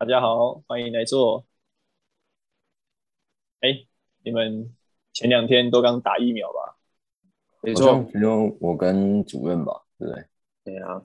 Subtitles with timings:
[0.00, 1.44] 大家好，欢迎来做。
[3.58, 3.84] 哎，
[4.22, 4.72] 你们
[5.12, 6.76] 前两天都刚打疫苗吧？
[7.62, 10.24] 没错，其中我跟主任吧，对不对？
[10.62, 11.02] 对啊，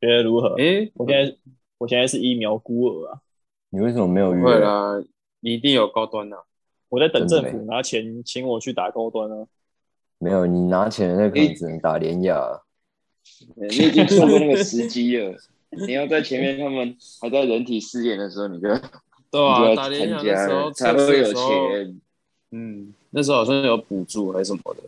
[0.00, 0.56] 觉得如何？
[0.58, 1.36] 哎，我现在
[1.78, 3.20] 我现在是疫苗孤儿啊。
[3.68, 4.42] 你为什么没有约？
[4.42, 5.00] 会啦，
[5.38, 6.42] 你一定有高端啊。
[6.88, 9.46] 我在等政府拿钱请我去打高端啊。
[10.18, 12.60] 没有，你拿钱那可能只能打连亚。
[13.54, 15.32] 你已经错过那个时机了。
[15.70, 18.68] 你要在前面，他们还在人体试验的时候，你就
[19.30, 22.00] 对啊， 打联想的时候才会有钱。
[22.50, 24.82] 嗯，那时候好像有补助还是什么的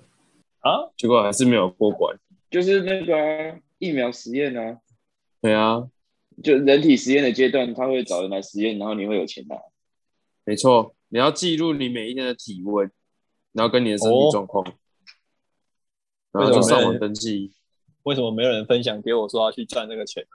[0.60, 2.16] 啊，结果还是没有过关。
[2.51, 4.79] 就是那个疫苗实验啊，
[5.41, 5.88] 对啊，
[6.43, 9.57] 就人体实验的阶段，他会找人来实验，然后你会有钱拿。
[10.45, 12.91] 没错，你要记录你每一天的体温，
[13.52, 14.66] 然后跟你的身体状况，
[16.33, 17.52] 然后就上网登记。
[18.02, 20.27] 为什么没有人分享给我说要去赚这个钱？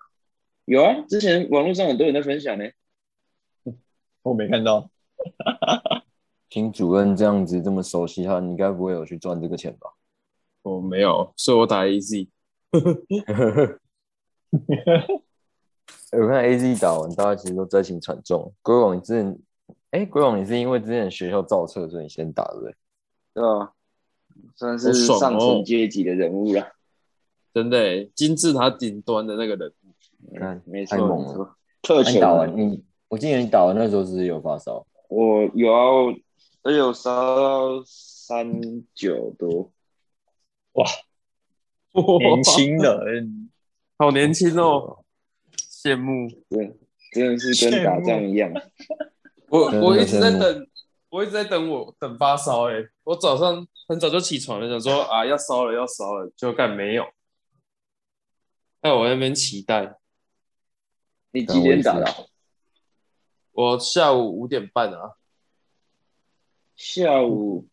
[0.68, 2.66] 有啊，之前网络上很多人在分享呢，
[4.22, 4.90] 我没看到。
[6.50, 9.94] 听主任这样子这么熟悉他，你该不会有去赚这个钱吧？
[10.64, 12.28] 我没有，所以我打 A Z。
[16.12, 18.54] 我看 A Z 打完，大家其实都灾情惨重。
[18.62, 19.40] 鬼网你之前，
[19.92, 22.76] 哎，鬼网你是因为之前学校造册，所以你先打对不对？
[23.36, 23.72] 对啊，
[24.58, 26.74] 算是上层阶级的人物了，
[27.54, 29.74] 真的，金字塔顶端的那个人。
[30.40, 31.56] 看，没太猛了！
[31.82, 34.86] 特你打完你，我记得你打完那时候是有发烧。
[35.10, 36.16] 我有啊，
[36.64, 38.62] 我有烧到三
[38.94, 39.72] 九多。
[40.74, 40.86] 哇，
[42.20, 43.50] 年轻人，
[43.98, 45.04] 好年轻哦，
[45.56, 46.28] 羡慕。
[46.50, 46.78] 对，
[47.14, 48.52] 真的是跟打仗一样。
[49.50, 50.68] 我我一直在等，
[51.10, 52.74] 我一直在等我等发烧哎！
[53.06, 57.06] 我早上很早就起床了，想说啊要烧了要烧了，就干没有。
[58.82, 59.98] 在我那边期待。
[61.32, 62.06] 你几点打的？
[63.52, 65.16] 我下午五点半啊。
[66.76, 67.68] 下午，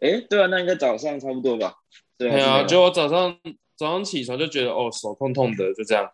[0.00, 1.74] 哎，对啊，那应该早上差不多吧？
[2.16, 3.38] 对啊，就我早上
[3.76, 6.10] 早上起床就觉得哦手痛痛的，就这样。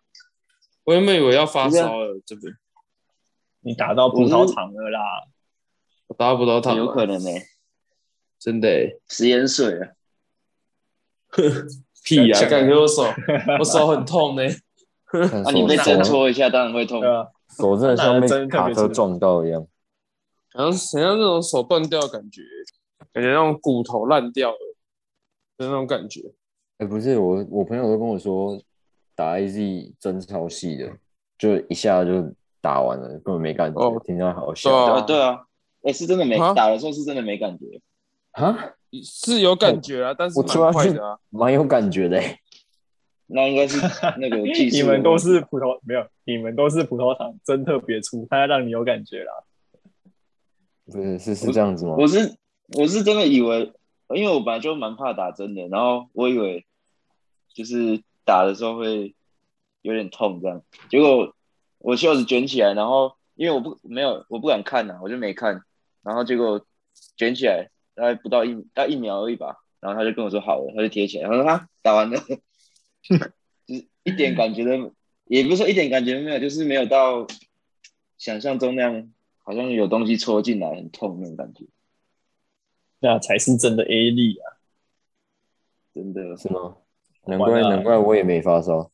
[0.85, 2.53] 我原本以为要发烧了，这边。
[3.61, 5.01] 你打到葡萄糖了啦！
[6.09, 7.31] 我打到葡萄糖，有可能呢。
[8.41, 9.01] 真的？
[9.07, 9.91] 食盐水啊？
[12.03, 12.41] 屁呀！
[12.51, 13.05] 感觉我手，
[13.61, 14.43] 我手很痛呢。
[15.45, 15.51] 啊！
[15.53, 17.01] 你被针戳一下，当然会痛。
[17.49, 19.67] 手真的像被卡车撞到一样，
[20.55, 22.41] 好像好像那种手断掉的感觉，
[23.13, 24.57] 感觉那种骨头烂掉了
[25.59, 26.33] 的那种感觉。
[26.79, 28.59] 哎，不是我，我朋友都跟我说，
[29.15, 30.91] 打 AZ 针超细的，
[31.37, 34.71] 就一下就打完了，根本没感觉，听起来好笑。
[34.71, 35.45] 对啊，对啊，
[35.83, 37.67] 哎，是真的没打的时候是真的没感觉
[38.33, 38.73] 啊，
[39.05, 42.19] 是有感觉啊，但是蛮快的啊，蛮有感觉的。
[43.35, 43.79] 那应该是
[44.19, 44.77] 那个技 术。
[44.77, 46.07] 你们都是葡萄没有？
[46.25, 49.33] 你们都是葡萄糖，真特别粗，它要让你有感觉啦。
[50.85, 51.97] 不是是是这样子吗？
[51.99, 52.37] 我是
[52.77, 53.73] 我是真的以为，
[54.15, 56.67] 因为我本来就蛮怕打针的，然后我以为
[57.55, 59.15] 就是打的时候会
[59.81, 60.63] 有点痛这样。
[60.91, 61.35] 结果
[61.79, 65.63] 我袖子卷起来，然后因为我不没有我不敢看呐，我就没看。
[66.03, 66.67] 然后结果
[67.17, 72.21] 卷起来大概不到一大概一秒而已吧，然后他就跟我说好了，他就贴起来，他说他打完了。
[73.03, 73.17] 就
[73.75, 77.27] 是一点感觉都，也不是说一点感觉都没有，就是没有到
[78.19, 81.67] 想象中那样，好像有东西戳进来很痛那种感觉。
[83.01, 84.63] 那才是真的 A 力啊！
[85.93, 86.77] 真的是吗？
[87.27, 88.91] 难怪难怪我也没发烧。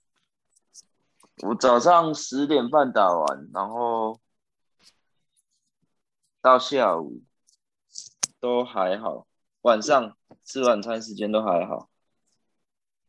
[1.43, 4.19] 我早上十点半打完，然后
[6.41, 7.23] 到下午
[8.41, 9.27] 都还好，
[9.61, 11.89] 晚上吃晚餐时间都还好。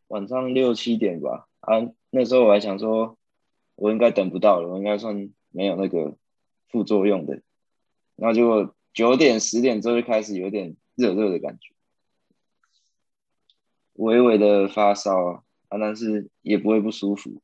[0.09, 1.77] 晚上六七点吧，啊，
[2.09, 3.15] 那时候我还想说，
[3.75, 6.17] 我应该等不到了，我应该算没有那个
[6.67, 7.41] 副作用的，
[8.15, 11.75] 然后结果九点十点之后就开始有点热热的感觉，
[13.93, 17.41] 微微的发烧啊，但是也不会不舒服，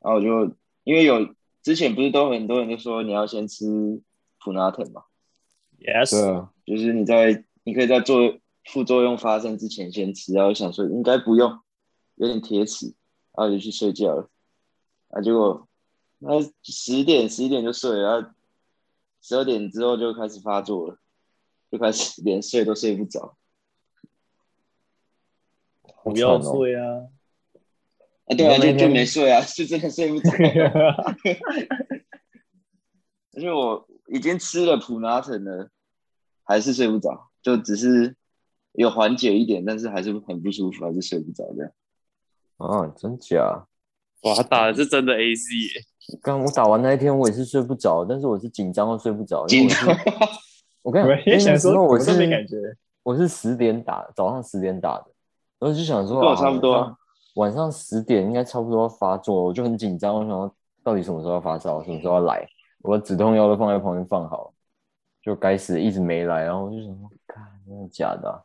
[0.00, 4.02] 然后我就因为有之前不是都很多人就说你要先吃
[4.40, 5.04] 普拿疼嘛
[5.78, 8.36] ，yes，对啊，就是你在你可以在做。
[8.64, 11.60] 副作用发生之前先吃，然后想说应该不用，
[12.14, 12.94] 有点铁齿，
[13.36, 14.30] 然后就去睡觉了。
[15.08, 15.68] 啊，结果
[16.18, 18.28] 那十点十一点就睡了，然后
[19.20, 20.98] 十二点之后就开始发作了，
[21.70, 23.36] 就开始连睡都睡不着。
[26.04, 27.08] 不要睡啊！
[28.26, 30.30] 啊，对啊，就就没睡啊，就真的睡不着。
[33.34, 35.70] 而且我已经吃了普拿疼了，
[36.44, 38.16] 还是睡不着，就只是。
[38.72, 41.72] 有缓解一点，但是还是很不舒服，还是睡不着这样。
[42.58, 43.66] 啊，真假？
[44.22, 46.18] 哇，他打的是真的 A C 耶！
[46.20, 49.46] 刚我打完那一天，我也是睡不着，但是我是紧张到睡不着。
[49.46, 49.88] 紧张
[50.82, 52.56] 我跟你讲，想说，那时候我怎么都没是感觉。
[53.02, 55.06] 我是十点打，早上十点打的，
[55.58, 56.96] 然后就想说，跟我啊差不多啊
[57.34, 60.54] 晚上晚上十点应该差不多要发作，我就很紧张，我想说
[60.84, 62.46] 到底什么时候要发烧，什么时候要来，
[62.82, 64.54] 我的止痛药都放在旁边放好，
[65.20, 68.38] 就该死一直没来，然后我就想说，看真的假的啊？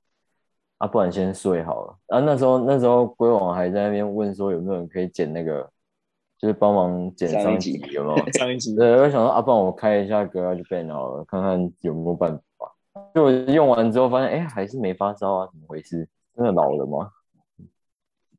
[0.77, 1.97] 啊不然先睡好了。
[2.07, 5.69] 啊，那时候那时候龟王还在那边问说有没有人可以剪那个，
[6.38, 8.25] 就是帮忙剪上一上一集集有没有？
[8.33, 12.74] 上一集对，我想说啊，不然我开一下 Garage Band 好了，看看有没有办法。
[13.13, 16.07] 就我用完之后发现，哎、还是没发烧啊，怎么回事？
[16.35, 17.12] 真的老了吗？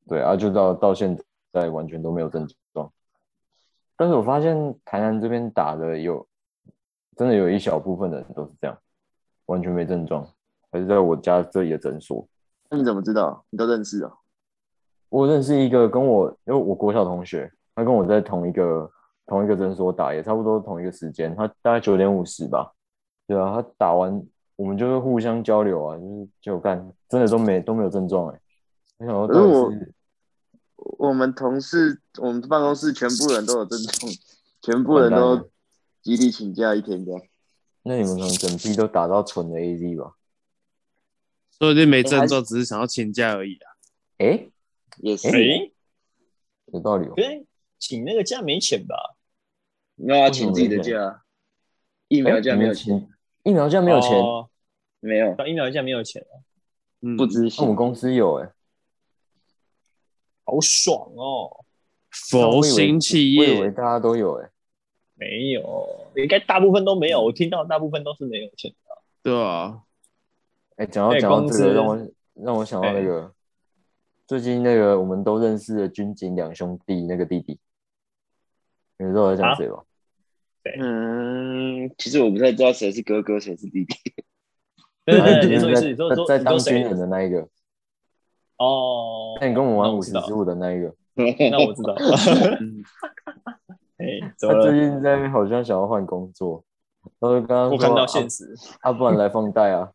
[0.07, 1.17] 对啊，就到到现
[1.53, 2.91] 在完全都没有症状。
[3.97, 6.25] 但是我发现台南这边打的有，
[7.17, 8.79] 真的有一小部分的人都是这样，
[9.47, 10.25] 完全没症状，
[10.71, 12.27] 还是在我家这里的诊所。
[12.71, 13.45] 那你怎么知道？
[13.51, 14.13] 你都认识哦？
[15.09, 18.91] 我认识一个跟我，因为我国小同学，他跟我在同一个
[19.27, 22.73] 同一个诊所打，也差不多同一个时间，他大概九点五十吧。
[23.27, 24.23] 对啊，他打完
[24.57, 28.41] 我们就是互相交流啊，就是就干，真的都没都没有症状哎。
[28.99, 29.95] 我想说到可是我底是
[30.99, 34.13] 我们同事，我们办公室全部人都有症状，
[34.61, 35.49] 全部人都
[36.03, 37.23] 集体请假一天这样。
[37.83, 40.13] 那你们可能整批都打到纯的 AZ 吧？
[41.59, 43.71] 说不定没症状，只是想要请假而已啊。
[44.19, 44.49] 哎，
[44.99, 45.71] 也是，哎，
[46.73, 47.23] 有道理哦可。
[47.23, 47.47] 是
[47.79, 49.17] 请那个假没钱吧？
[49.97, 51.23] 那要请自己的假，
[52.09, 53.09] 疫苗假没有钱，钱，
[53.45, 54.49] 疫苗假没有钱，哦
[55.01, 56.43] 没有，疫苗假没有钱啊，
[57.03, 57.77] 嗯，不知那我们。
[57.77, 58.51] 公司有哎。
[60.45, 61.65] 好爽哦！
[62.11, 64.51] 佛心企我以为业，大家都有哎。
[65.15, 67.23] 没有，应该大部分都没有。
[67.23, 69.03] 我听到大部分都是没有钱的。
[69.23, 69.83] 对啊，
[70.79, 73.33] 哎，讲到哎讲到这个，让我让我想到那个
[74.27, 77.59] 最近那个我们都认识的军警两兄弟那个弟弟，
[78.97, 79.83] 你知道我在讲谁吧？
[80.79, 83.95] 嗯，其实我不太知道谁是哥哥，谁是弟弟。
[85.05, 86.97] 对对对，你就是说，你说在当军人？
[86.97, 87.41] 的那一个，
[88.59, 90.95] 哦，那你跟我玩五十之五的那一个
[91.51, 91.95] 那我知道。
[92.61, 92.85] 嗯，
[93.97, 94.79] 哎，怎么他最？
[94.79, 96.63] 近在那边好像想要换工作，
[97.19, 97.41] 他说
[97.71, 99.91] 我看到啊现实，啊，不然来放贷啊。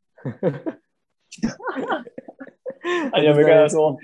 [3.12, 3.96] 啊你有没有跟他说？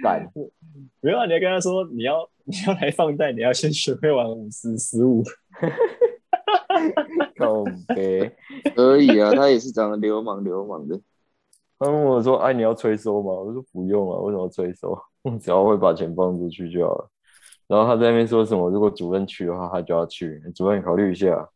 [1.01, 5.24] 没有啊，你要跟他说，你要 你要来放贷，你要先学会玩五十十五。
[7.38, 7.63] 靠
[7.95, 8.31] 背。
[8.75, 11.00] 可以啊，他也是长得流氓流氓的。
[11.77, 14.98] 他问我说：“哎，你要催收吗？”我说：“不用啊，为什么要催收？
[15.21, 17.10] 我 只要会把钱放出去就好了。”
[17.68, 20.42] 然后他在那边说什么：“如果主任去的话，他就要去。
[20.56, 21.48] 主任考虑一下，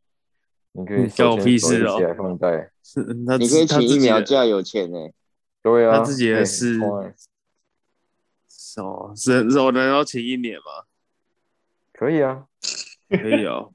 [0.74, 2.70] 你可以嗯关我屁事哦一起来放贷。
[2.84, 4.98] 是他你可以请疫他自己的苗假，有钱呢、
[5.62, 7.14] 对啊，他自己的哎事超爱
[8.78, 10.86] 哦，是是我能要请一年吗？
[11.94, 12.46] 可以啊，
[13.10, 13.72] 可以哦，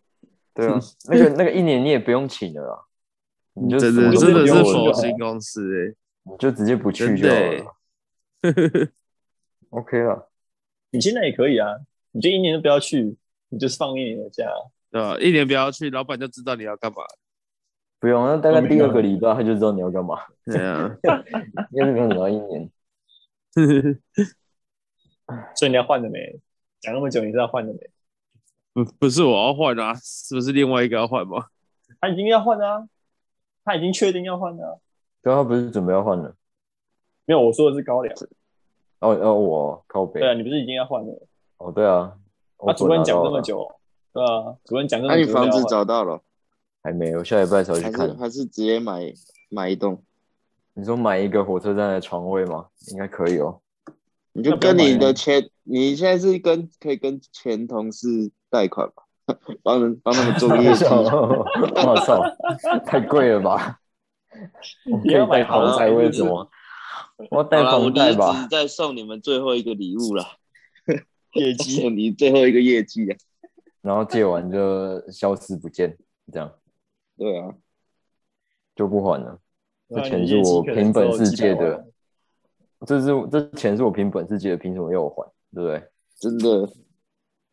[0.53, 0.79] 对啊，
[1.09, 2.85] 那个那个一年你也不用请了啦，
[3.55, 7.75] 你就真的真的是佛心公司你就直接不哎，去就好了
[8.43, 8.89] 欸。
[9.71, 10.31] ，OK 了。
[10.91, 11.77] 你现在也可以啊，
[12.13, 13.17] 你就一年都不要去，
[13.49, 14.45] 你就是放一年的假。
[14.91, 15.17] 对吧？
[15.19, 16.99] 一年不要去，老板就知道你要干嘛。
[18.01, 20.89] 不用，那大概第二个礼拜他就知道你要干嘛，对啊，
[21.73, 22.71] 应该是不用等到一年。
[25.57, 26.39] 所以你要换的没？
[26.81, 27.91] 讲那么久，你知道换的没？
[28.73, 31.47] 不不是我要换啊，是不是另外一个要换吗？
[32.01, 32.89] 他已经要换了啊，
[33.65, 34.75] 他已经确定要换了啊。
[35.21, 36.35] 刚刚不是准备要换了？
[37.25, 38.15] 没有，我说的是高粱。
[39.01, 40.31] 哦哦，我靠北对。
[40.31, 41.27] 啊，你不是已经要换了？
[41.59, 42.17] 哦，对啊，
[42.59, 43.78] 我他主任讲这拿到了，么久，
[44.19, 46.21] 对啊，主任讲这那、么久，你房子找到了，
[46.83, 48.17] 还没有，下礼拜才会去看。
[48.19, 49.13] 还是直接买
[49.49, 50.03] 买一栋？
[50.75, 52.67] 你说买一个火车站的床位吗？
[52.91, 53.61] 应该可以哦。
[54.33, 59.05] 你就跟你的前，你现在是跟可以跟前同事贷款吧，
[59.63, 60.85] 帮人帮他们做业绩。
[60.91, 62.21] 我操，
[62.85, 63.79] 太贵了吧？
[64.91, 66.51] 我可你要买以贷房豪宅贷，为什么？
[67.31, 68.49] 我要贷好啦，我房贷吧？
[68.51, 70.25] 再送你们最后一个礼物了，
[71.35, 71.89] 业绩。
[71.89, 73.17] 你最后一个业绩啊！
[73.81, 75.97] 然后借完就消失不见，
[76.33, 76.53] 这样
[77.17, 77.55] 对啊，
[78.75, 79.41] 就不还了。
[79.89, 81.87] 这钱是我凭本事借的，
[82.87, 85.33] 这是这钱是我凭本事借的，凭什么要我还？
[85.55, 85.91] 对不对？
[86.19, 86.71] 真的，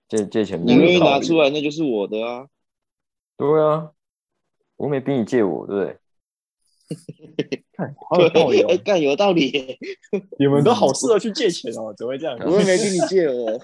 [0.08, 2.48] 借借钱你愿意拿出来，那就是我的啊。
[3.38, 3.92] 对啊，
[4.76, 6.00] 我没逼你借我，对不对？
[8.10, 9.78] 好有道理哦哎，干有道理，
[10.40, 12.38] 你们都好适合去借钱哦， 怎么会这样？
[12.46, 13.60] 我也没跟你借哦。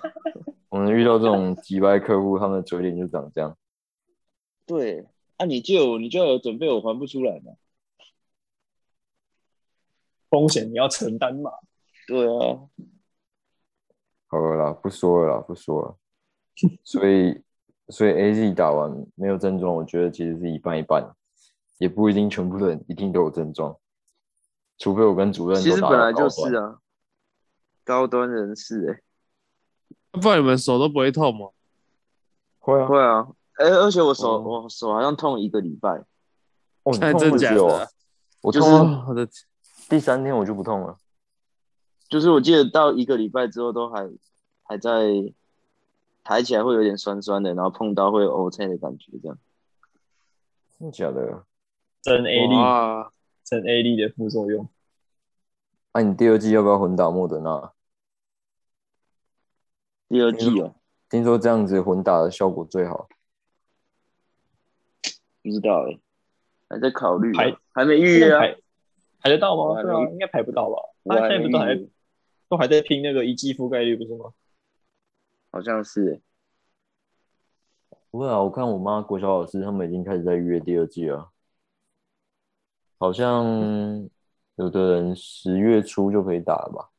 [0.69, 3.57] 我们遇到这种几百客户，他们的嘴脸就长这样。
[4.65, 5.05] 对，
[5.37, 7.53] 啊，你借我，你就要有准备，我还不出来嘛。
[10.29, 11.51] 风险你要承担嘛。
[12.07, 12.61] 对啊，
[14.27, 15.97] 好了啦，不说了啦，不说了。
[16.83, 17.41] 所以，
[17.89, 21.05] 所以 A Z 打完没有症状，我觉得其实是一半一半，
[21.79, 23.77] 也不一定全部的人一定都有症状，
[24.81, 26.79] 除非我跟主任其实本来就是啊，
[27.83, 31.49] 高端人士哎、不然你们手都不会痛吗？
[32.57, 34.63] 会啊，会啊，哎、而且我手、哦。
[34.63, 36.03] 我手好像痛一个礼拜，
[36.81, 37.87] 哦，你看痛真假的不久啊，
[38.41, 39.27] 我就是痛到哦，我的
[39.87, 40.97] 第三天我就不痛了，
[42.09, 44.09] 就是我记得到一个礼拜之后都还
[44.63, 45.31] 还在
[46.23, 49.37] 抬起来会有点酸酸的，然后碰到会有 O C 的感觉，这样。
[50.79, 51.43] 真的假的？
[52.01, 53.11] 真 A 力，哇，
[53.51, 54.69] 真 A D 的副作用。
[55.93, 57.73] 那、你第二季要不要混打莫德纳？
[60.07, 60.73] 第二季哦，
[61.09, 63.09] 听说这样子混打的效果最好。
[65.43, 65.99] 不知道哎、
[66.69, 68.39] 还在考虑啊、排还没预约啊。
[68.39, 68.57] 排
[69.19, 69.63] 排得到吗？
[69.63, 70.77] 我还没对啊，应该排不到吧？
[71.03, 71.75] 我他现在不都还
[72.47, 74.31] 都还在拼那个一季覆盖率，不是吗？
[75.51, 76.21] 好像是、欸，
[78.11, 81.30] 不会啊，我看我妈国小老师他们已经开始在预约第二季了，
[83.01, 84.07] 好像
[84.57, 86.89] 有的人十月初就可以打了吧？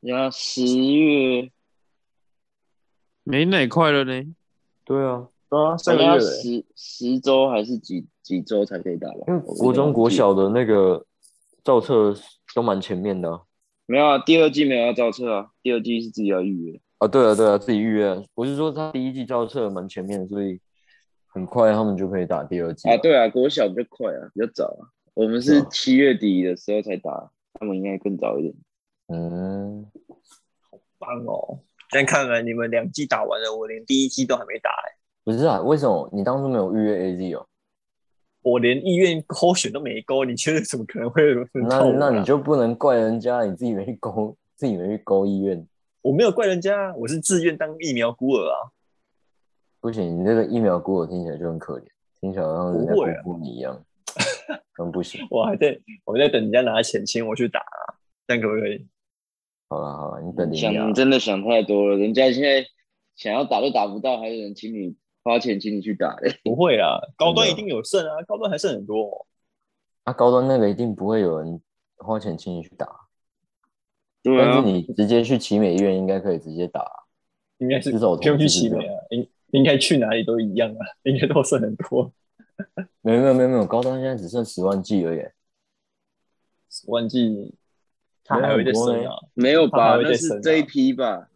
[0.00, 1.50] 然后十月
[3.24, 4.34] 没哪块了呢。
[4.84, 9.24] 对啊，对啊，上个月欸十十周还是几几周才可以打吧？
[9.28, 11.06] 因为国中、国小的那个
[11.64, 12.14] 造册
[12.54, 13.40] 都蛮前面的啊。
[13.86, 16.80] 没有啊，第二季没有要造册啊，第二季是自己要预约。
[16.98, 18.22] 啊，对啊，对啊，自己预约。
[18.34, 20.60] 我是说他第一季造册蛮前面，所以
[21.32, 24.88] 很快他们就可以打第二季啊，对啊，国小比较快啊，比较早啊。
[25.14, 28.54] 我们是七月底的时候才打，他们应该更早一点。
[29.08, 29.86] 嗯，
[30.70, 31.58] 好棒哦！
[31.90, 37.46] 但看来你们两季打完了，我连第一季都还没打哎、不是啊，为什么你当初没有预约 AZ 哦？
[38.42, 45.66] 我连意愿勾选都没勾，你觉得怎么可能会有人那那你就不能怪人家，你自己没去勾，自己没去勾医院。
[46.00, 48.72] 我没有怪人家啊，我是自愿当疫苗孤儿啊。
[49.82, 51.84] 不行，你这个疫苗孤儿听起来就很可怜，
[52.20, 53.84] 听起来好像人家辜负你一样，
[54.78, 55.26] 很不行。
[55.28, 57.98] 我还在我在等人家拿钱请我去打、啊，
[58.28, 58.86] 这样可不可以？
[59.68, 62.64] 好了好了，你等你啊想，你真的想太多了，人家现在
[63.16, 66.32] 想要打都打不到，还有人请你花钱请你去打嘞。
[66.44, 69.26] 不会啊，高端一定有剩啊，高端还剩很多、哦。
[70.04, 71.60] 啊，高端那个一定不会有人
[71.96, 72.86] 花钱请你去打，
[74.22, 76.86] 对啊但是，你直接去奇美医院应该可以直接打。
[77.58, 82.12] 应该是至少我不用去奇美啊，应应该去哪里都一样啊， 应该都剩很多。
[83.00, 85.20] 没有没有没有没有，高端现在只剩十万 G 而已，
[86.70, 87.54] 十万 G，，
[88.24, 89.14] 他还会再升啊？
[89.34, 89.78] 没有吧？
[89.78, 91.28] 他还会那是这一批吧？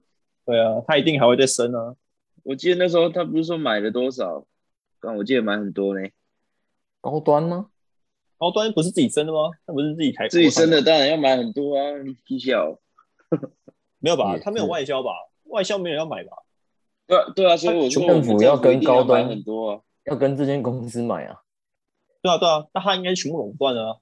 [0.45, 1.97] 对啊，他一定还会再升啊。
[2.45, 4.47] 我记得那时候他不是说买了多少？
[5.01, 6.09] 但我记得买很多呢。
[7.01, 7.71] 高端吗？
[8.39, 9.51] 高端不是自己升的吗？
[9.67, 12.79] 那不是自己开自己升的当然要买很多啊，你屁小。
[13.99, 15.11] 没有吧他没有外销吧？
[15.45, 16.37] 外销没有人要买吧？
[17.07, 19.81] 对啊对啊，所以我说政府要跟高端很多啊。
[20.07, 21.41] 要跟这间公司买啊，
[22.23, 23.97] 对啊，对啊，那他应该全部垄断了啊。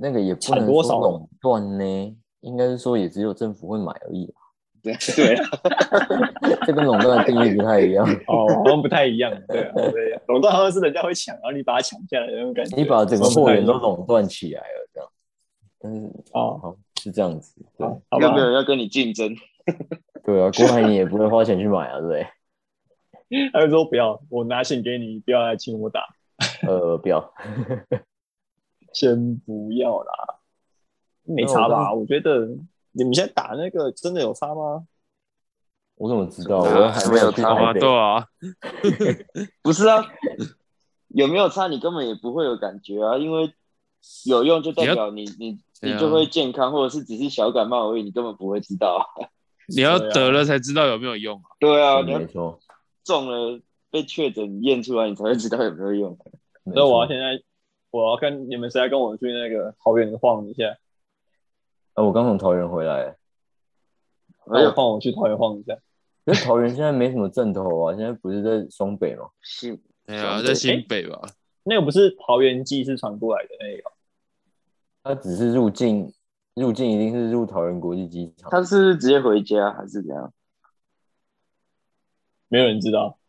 [0.00, 4.38] 那个也不能产多垄断呢，应该是说也只有政府会买而已 啊，
[4.82, 5.48] 对对啊，
[6.64, 8.06] 这跟垄断的定义不太一样。
[8.28, 9.32] 哦，好像不太一样。
[9.48, 12.76] 对啊，对啊，垄断好像是人家会抢，然后你把它抢下来那种感觉。
[12.76, 15.10] 你把整个货源都垄断起来了，这样。
[15.80, 18.46] 但是啊，好是这样子，对好好吧有没有？
[18.46, 19.34] 人要跟你竞争？
[20.24, 22.26] 对啊，郭台铭也不会花钱去买啊，对？
[23.52, 26.04] 他就说不要，我拿钱给你，不要来请我打，
[26.66, 27.32] 呃，不要，
[28.92, 30.12] 先不要啦。
[31.24, 31.92] 没差吧？
[31.94, 32.48] 我觉得
[32.92, 34.84] 你们现在打那个真的有差吗？
[35.94, 36.58] 我怎么知道？
[36.58, 37.96] 啊我还没有去好啊，台北对。
[37.96, 38.26] 啊，
[39.62, 40.04] 不是啊，
[41.08, 43.52] 有没有差你根本也不会有感觉啊，因为
[44.24, 49.04] 有用就代表你你你就会健康，或者是只是小感冒而已，你根本不会知道啊。
[49.74, 51.50] 你要得了才知道有没有用啊。
[51.58, 52.58] 对啊，嗯你要没错，
[53.04, 53.60] 中了
[53.90, 56.18] 被确诊验出来，你才会知道有没有用。
[56.64, 57.14] 没所以我要错。
[57.14, 57.42] 现在，
[57.90, 60.76] 我要跟你们谁来跟我去那个桃园晃一下？
[61.94, 63.16] 啊，我刚从桃园回来，
[64.52, 65.76] 哎呦，放我去桃园晃一下。
[66.24, 69.28] 可是桃园现在没什么正头啊，现在不是在双北吗？
[69.42, 71.20] 新对啊，在新北吧。
[71.62, 73.90] 那个不是桃园机是传过来的那个，
[75.02, 76.12] 它只是入境，
[76.54, 78.50] 入境一定是入桃园国际机场。
[78.50, 80.32] 他是不是直接回家还是怎样？
[82.48, 83.18] 没有人知道。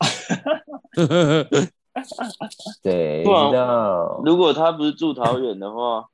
[2.82, 4.22] 谁不然知道？
[4.26, 6.10] 如果他不是住桃园的话，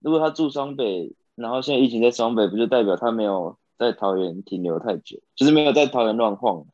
[0.00, 6.66] 如果他住双北，然后现在疫情在双北，不就代表他没有在桃园停留太久，就是没有在桃园乱晃，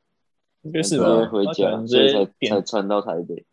[0.62, 1.04] 应该是直吧？
[1.18, 3.44] 接回家，所以才才传到台北。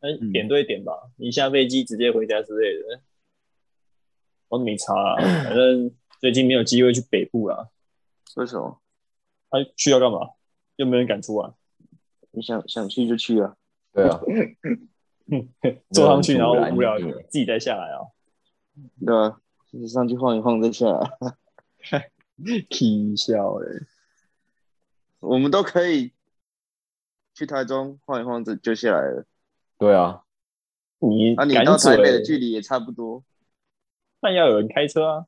[0.00, 3.00] 哎点对点吧，一下飞机直接回家之类的。
[4.48, 5.90] 我没差啊，反正
[6.20, 7.68] 最近没有机会去北部啊。
[8.36, 8.80] 为什么？
[9.50, 10.30] 他去要干嘛？
[10.76, 11.54] 又没人敢出啊。
[12.30, 13.56] 你想想去就去啊，
[13.92, 14.20] 对啊，
[15.90, 18.00] 坐上去然后无聊嗯自己再下来啊，
[19.04, 19.40] 对啊？
[19.72, 20.86] 就是上去晃一晃再下
[21.90, 22.10] 来，
[22.70, 23.66] 啼笑哎，
[25.20, 26.12] 我们都可以
[27.34, 29.24] 去台中晃一晃就就下来了。
[29.78, 30.22] 对啊，
[31.00, 33.24] 你啊，你到台北的，距离也差不多。
[34.20, 35.26] 但要有人开车啊，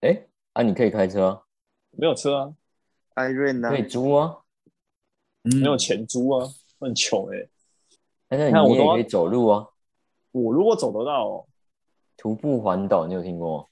[0.00, 1.42] 哎，啊，你可以开车啊，
[1.90, 2.54] 没有车啊，
[3.14, 3.78] 艾瑞呢可？
[3.78, 4.38] 以租啊，
[5.42, 6.48] 没有钱租啊，
[6.78, 7.48] 很穷哎。
[8.28, 9.68] 但是看我都要你也可以走路啊，
[10.32, 11.46] 我如果走得到哦，
[12.16, 13.64] 徒步环岛，你有听过吗？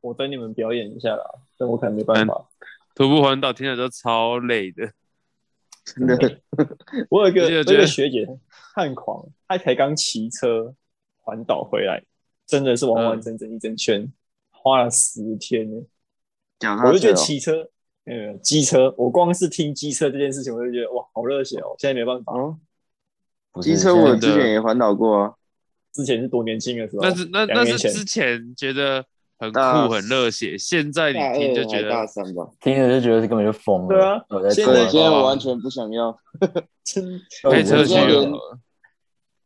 [0.00, 1.24] 我等你们表演一下啦，
[1.58, 2.48] 但我可能没办法。
[2.94, 4.92] 徒步环岛听着都超累的。
[5.84, 6.40] 真的，
[7.10, 8.26] 我有一个学姐
[8.74, 10.74] 很狂，她才刚骑车
[11.18, 12.02] 环岛回来，
[12.46, 14.12] 真的是完完整整一整圈，
[14.50, 15.82] 花了十天呢。
[16.84, 17.68] 我就觉得骑车，
[18.04, 21.74] 呃，机车，我光是听机车这件事情，我就觉得哇，好热血哦！
[21.78, 22.56] 现在没办法，哦，
[23.60, 25.34] 机车我之前也环岛过啊。
[25.92, 29.04] 之前是多年轻的时候，但是那那是之前觉得
[29.38, 32.48] 很酷很热血，现在你听就觉得大三吧。
[32.60, 33.88] 听着就觉得是根本就疯了。
[33.88, 36.18] 对啊我现在做啊我现在我完全不想要，
[36.84, 38.58] 真开车去我现在连了。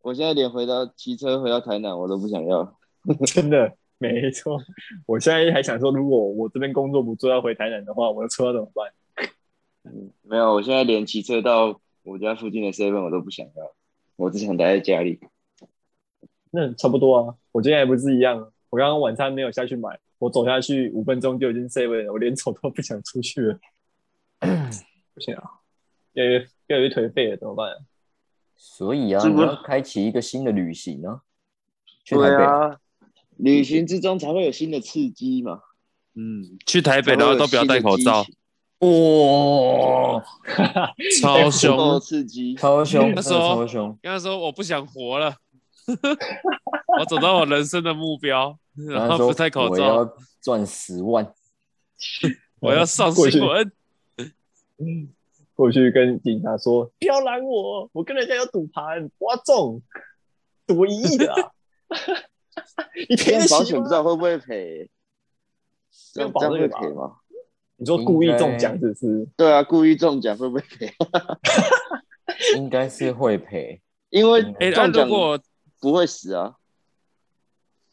[0.02, 2.76] 我现在连回到骑车回到台南我都不想要。
[3.26, 4.58] 真的没错。
[5.06, 8.92] 我现在还想说，如果我这边工作不做要回台南的话，我的车要怎么办？
[9.84, 13.72] 嗯，没有，我现在连骑车到我家附近的 seven 我都不想要，
[14.16, 15.20] 我只想待在家里。
[16.50, 17.34] 那差不多啊。
[17.52, 23.58] 我今天还不是一样，我刚刚晚餐没有下去买，我走下去五分钟就已经 seven 了，我连走都不想出去了。
[25.14, 25.42] 不行啊，
[26.14, 26.38] 越来越
[26.68, 27.74] 越来越颓废了，怎么办、
[28.56, 31.22] 所以啊，你要开启一个新的旅行啊，
[32.04, 32.44] 去台对北。
[32.44, 32.80] 啊，
[33.42, 35.60] 旅行之中才会有新的刺激嘛。
[36.14, 38.26] 嗯，去台北然后都不要戴口罩，
[38.80, 40.22] 哇，
[41.20, 42.00] 超够凶。
[42.00, 42.54] 刺激。
[42.56, 43.98] 超凶，那时候超凶。
[44.02, 45.34] 跟他说我不想活了，
[46.98, 51.32] 我走到我人生的目标，然后不戴口我罩，要赚十万，
[52.60, 53.72] 我要上新闻。
[55.54, 59.82] 过去跟警察说：“不要拦我，我跟人家有赌盘，我要中，
[60.66, 61.52] 赌一亿的啊！
[63.08, 63.90] 你赔得起吗保险不知？
[63.90, 64.90] 道会不会赔，
[66.12, 67.16] 这样会赔吗？
[67.76, 70.92] 你说故意中奖只是对啊，故意中奖会不会赔？
[72.56, 73.80] 应该是会赔。
[74.10, 75.08] 因为中奖
[75.80, 76.56] 不会死啊。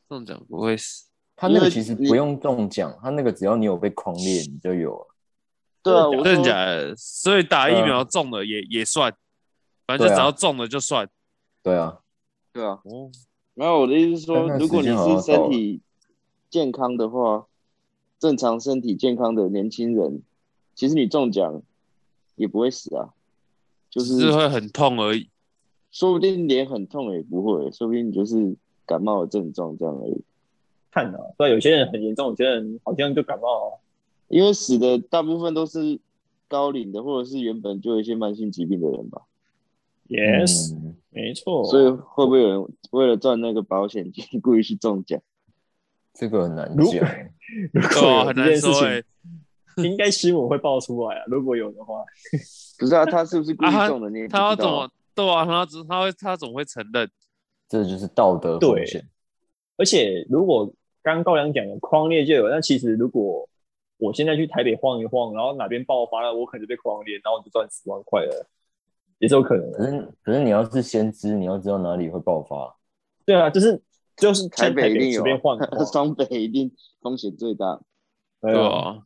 [0.09, 5.07] 中奖不会死，他那个其实不用中奖，他那个只要你有被框列，你就有了。
[5.83, 6.95] 对啊，我真的说假的？
[6.95, 9.13] 所以打疫苗中了也也算，
[9.85, 11.07] 反正只要中了就算。
[11.61, 11.99] 对啊，
[12.51, 12.79] 对啊。
[12.83, 13.11] 哦，
[13.57, 15.81] 然后我的意思是说，如果你是身体
[16.51, 17.47] 健康的话，
[18.19, 20.21] 正常身体健康的年轻人，
[20.75, 21.63] 其实你中奖
[22.35, 23.15] 也不会死啊，
[23.89, 25.27] 就是是会很痛而已。
[25.89, 30.21] 说不定脸很痛也不会，说不定你就是感冒的症状这样而已。
[30.91, 33.81] 看啊，对，有些人很严重，有些人好像就感冒、啊。
[34.27, 35.99] 因为死的大部分都是
[36.47, 39.23] 高龄的，或者是原本就有一些慢性疾病的人吧，
[40.07, 41.63] Yes，、嗯没错。
[41.65, 45.19] 所以会不会有人为了赚那个保险金故意去中奖？
[46.13, 47.07] 这个很难讲。
[47.73, 49.03] 如果有很难这件事
[49.75, 51.23] 情， 应该新闻会爆出来啊。
[51.27, 52.03] 如果有的话，
[52.79, 55.45] 不知道他是不是故意中的，你也不知道他要怎么对啊？
[55.45, 57.09] 他怎他会他总会承认？
[57.69, 59.03] 这就是道德风险。
[59.77, 60.65] 而且如果
[61.03, 63.47] 刚刚高粱讲的框列就有，那其实如果
[63.97, 68.47] 我现在去台北晃一晃，然后哪边爆发了，我可能就被框列，然后我就赚十万块了，
[69.19, 69.71] 也是有可能。
[69.71, 72.75] 可是可是你要是先知，你要知道哪里会爆发。
[73.25, 73.82] 对啊，就是
[74.15, 75.23] 就是台北一定有
[75.91, 77.80] 双北一定风险最大。
[78.41, 79.03] 对对啊，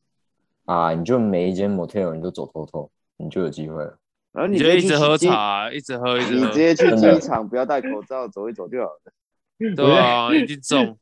[0.65, 3.97] 啊，啊，你就每一间 motel 你都走透透，你就有机会了。
[4.31, 9.11] 然后你就一直喝，茶，一直喝，一直喝你直，接去机场，不要戴口罩，走一走就好了。
[9.75, 10.97] 对啊，已经中。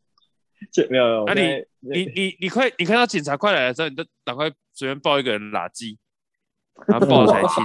[0.73, 5.95] 这没有没有，那你你你你快，你看到警察快来的时候，你就赶快随便抱一个人垃圾，
[6.87, 7.63] 然后抱才亲，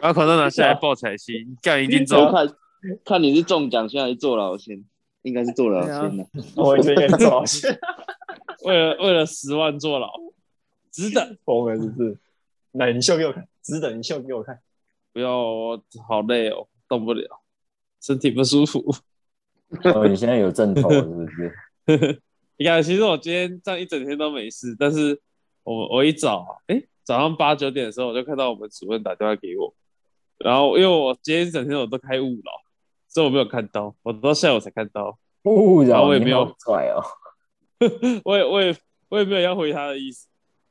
[0.00, 2.32] 把口罩拿下来抱才亲，干一定我中。
[2.32, 2.56] 看
[3.04, 4.84] 看你是中奖先还是坐牢先，
[5.22, 6.26] 应该是坐牢先的。
[6.56, 7.78] 我觉得坐牢先，
[8.64, 10.10] 为了为了十万坐牢，
[10.90, 11.36] 值得。
[11.44, 12.18] 疯了是不是？
[12.72, 14.58] 那你秀给我看，值得你秀给我看。
[15.12, 17.40] 不要，我好累哦，动不了，
[18.02, 18.84] 身体不舒服。
[19.84, 21.52] 哦，你现在有阵头是不是？
[22.56, 25.20] 你看，其实我今天这样一整天都没事，但是
[25.62, 29.74] 我我一早，哎，早上八九点的时候，我就看到我们主任打电话给我，
[30.38, 32.50] 然后因为我今天一整天我都开勿扰，
[33.08, 37.04] 所以我没有看到，我到下午才看到，不然然后我也没有拽哦。
[38.24, 38.76] 我也我也
[39.10, 40.28] 我也没有要回他的意思，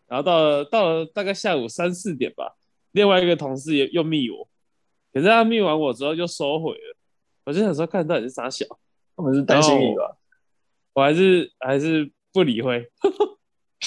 [0.08, 2.56] 然后到了到了大概下午三四点吧，
[2.92, 4.48] 另外一个同事也又密我，
[5.14, 6.98] 可是他密完我之后又收回了，
[7.46, 8.66] 我就想说看到底是啥小，
[9.16, 10.18] 他们是担心你吧？
[10.94, 12.90] 我还是还是不理会。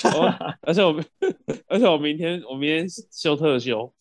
[0.04, 0.94] 我而且我
[1.68, 3.92] 而且我明天我明天休特休，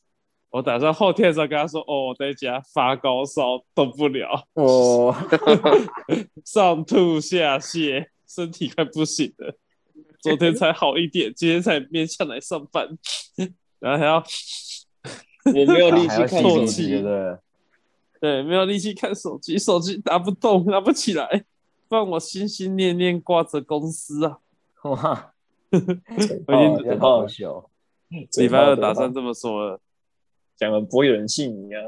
[0.50, 5.16] 我打算后天的时候跟他说，哦，我在家发高烧动不了，哦，
[6.46, 9.58] 上吐下泻，身体快不行了。
[10.22, 12.88] 昨天才好一点，今天才勉强来上班，
[13.80, 14.24] 然后还要
[15.46, 17.38] 我没有力气看手机，对不，对？
[18.22, 21.46] 对没有力气看手机，手机拿不动，拿不起来，
[21.88, 24.40] 不然我心心念念挂着公司啊。
[24.84, 25.35] 哇，
[26.48, 27.70] 我已经真的好笑。
[28.38, 29.80] 礼拜二打算这么说了，
[30.56, 31.82] 讲了，不会有人信你啊。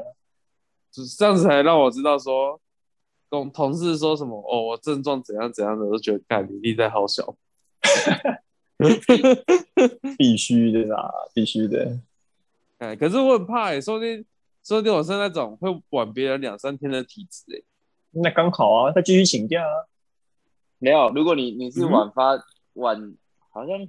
[0.90, 2.60] 就是这样子才让我知道说，
[3.30, 7.36] 跟同事说什么哦，我症状怎样怎样的，我都觉得干你力在好小。
[10.16, 11.98] 必须的啦，必须的。
[12.78, 14.24] 哎，可是我很怕哎、说不定
[14.64, 17.62] 说不定我是那种会晚别人两三天的体质哎、
[18.10, 19.86] 那刚好啊，他继续请假啊。
[20.78, 21.10] 没有。
[21.10, 22.40] 如果你你是嗯晚发、
[22.74, 23.14] 晚，
[23.58, 23.88] 好像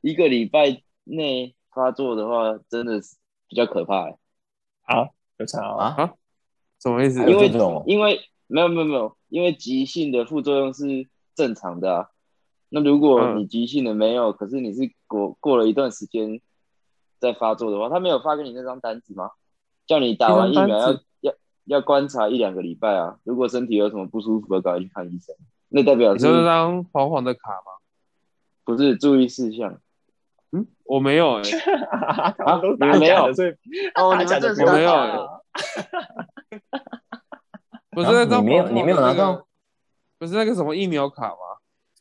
[0.00, 3.16] 一个礼拜内发作的话，真的是
[3.48, 4.18] 比较可怕、欸。
[4.82, 5.08] 啊，
[5.38, 5.94] 有差啊。
[5.96, 6.14] 啊，
[6.82, 7.20] 什么意思？
[7.30, 7.48] 因为
[7.86, 12.08] 因为没有没有没有，因为急性的副作用是正常的啊。
[12.70, 16.40] 那如果嗯你急性的没有，可是你是过过了一段时间
[17.20, 19.30] 再发作的话，他没有发给你那张单子吗？
[19.86, 21.34] 叫你打完疫苗要要
[21.64, 23.18] 要观察一两个礼拜啊。
[23.22, 25.34] 如果身体有什么不舒服，的赶快去看医生。
[25.70, 27.77] 那代表是你说那张黄黄的卡吗？
[28.68, 29.80] 不是注意事项？
[30.52, 31.42] 嗯，我没有哎、
[32.36, 33.48] 他 们都打你们没有假的，所以
[33.94, 34.92] 哦打假的我没有
[37.90, 39.46] 不是那张啊你没有你没有拿到？
[40.18, 41.36] 不是那个什么疫苗卡吗？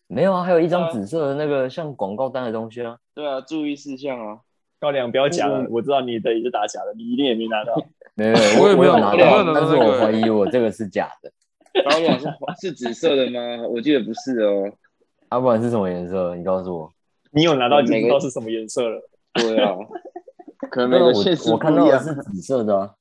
[0.07, 2.97] 没有啊，还有一张啊紫色的那个像广告单的东西啊。
[3.15, 4.39] 对啊，注意事项啊。
[4.79, 7.81] 高粱不要假了嗯，我知道你的也是打假的，你一定也没拿到。
[8.13, 11.31] 没有，我也没有拿到，但是我怀疑我这个是假的。
[11.89, 13.39] 高粱是黄是紫色的吗？
[13.69, 14.69] 我记得不是哦。
[15.29, 16.35] 啊，不然是什么颜色？
[16.35, 16.91] 你告诉我。
[17.31, 19.09] 你有拿到就每个知道是什么颜色了。
[19.33, 19.75] 对啊，
[20.71, 21.73] 可能每个县市我我看。
[21.75, 22.95] 到的是紫色的啊。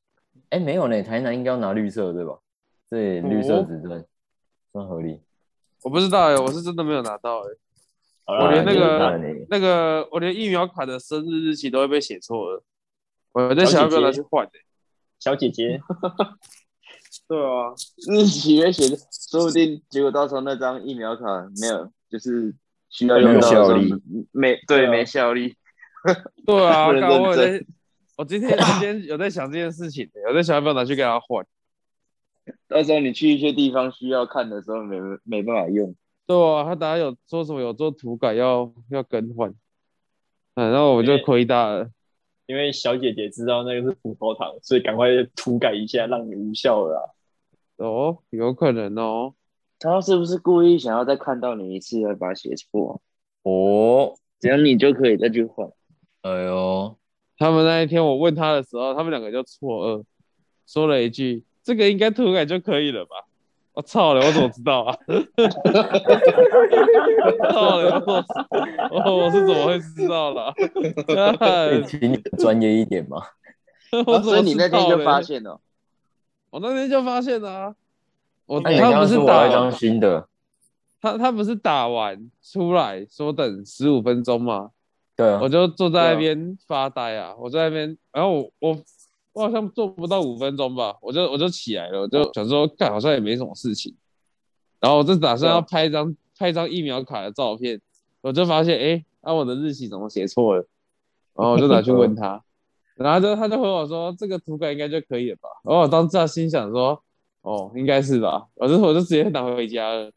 [0.50, 2.38] 哎，没有呢，台南应该要拿绿色对吧？
[2.88, 4.04] 对，绿色哦紫色，
[4.72, 5.20] 算合理。
[5.82, 12.62] 我不知道哎、我是真的没有拿到哎、我连那个那个我连疫苗卡的生日日期都会被写错了，
[13.32, 14.50] 我在想要不要拿去换、欸、
[15.20, 15.80] 小姐姐，
[17.28, 17.72] 对啊，
[18.10, 18.96] 日期也写的，
[19.30, 21.24] 说不定结果到时候那张疫苗卡
[21.60, 22.54] 没有，就是
[22.88, 23.92] 需要用到效力
[24.32, 25.56] 没对没效力。
[26.46, 27.64] 对啊，我在，
[28.16, 31.44] 我今天今天有在想这件事情、欸，有在想要不要拿去给他换。
[32.68, 35.94] 到时候你去一些地方需要看的时候没没办法用。
[36.26, 39.52] 对啊，他等下有说什么有做涂改要要更换，
[40.54, 41.90] 嗯，然后我就亏大了。
[42.46, 47.02] 因为小姐姐知道那个是葡萄糖，所以赶快涂改一下，让你无效了啊。
[47.84, 49.34] 哦，有可能哦。
[49.78, 53.00] 他是不是故意想要再看到你一次，再把它写错？
[53.42, 55.68] 哦，这样你就可以再去换。
[56.22, 56.96] 哎呦，
[57.38, 60.04] 他们那一天我问他的时候，他们两个就错愕，
[60.66, 63.10] 说了一句：“这个应该涂改就可以了吧？”
[63.74, 64.96] 我操了，我怎么知道啊？
[67.52, 68.24] 操了，我怎么
[68.90, 70.54] 我我是怎么会知道啦？
[71.38, 73.18] 可以请你专业一点嘛？
[73.92, 75.60] 啊、我所以你那天就发现了，
[76.50, 77.74] 我那天就发现了啊！
[78.46, 80.28] 我他不是打说我要一张新的，
[81.00, 84.70] 他他不是打完出来说等十五分钟吗？
[85.16, 88.78] 对啊我，就坐在那边发呆啊，我在那边，然后我我
[89.32, 93.94] 我好像做不到五分钟吧，我就我就起来了，我就想说，干好像也没什么事情，
[94.78, 97.80] 然后我就打算要拍一张拍一张疫苗卡的照片，
[98.20, 100.68] 我就发现，哎，那、我的日期怎么写错了？
[101.34, 102.42] 然后我就拿去问他，
[102.96, 105.48] 然后就他就回我说，这个涂改应该就可以了吧？
[105.64, 107.02] 然后我当时心想说，
[107.46, 110.10] 哦，应该是吧，我就我就直接拿回家了。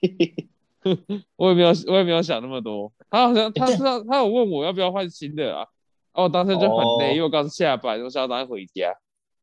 [1.34, 2.90] 我也没有，我也没有想那么多。
[3.10, 5.66] 他好像他知道，他有问我要不要换新的啊。
[6.12, 6.68] 哦我当时就很
[7.00, 8.94] 累，哦因为我刚下班，我想要赶快回家，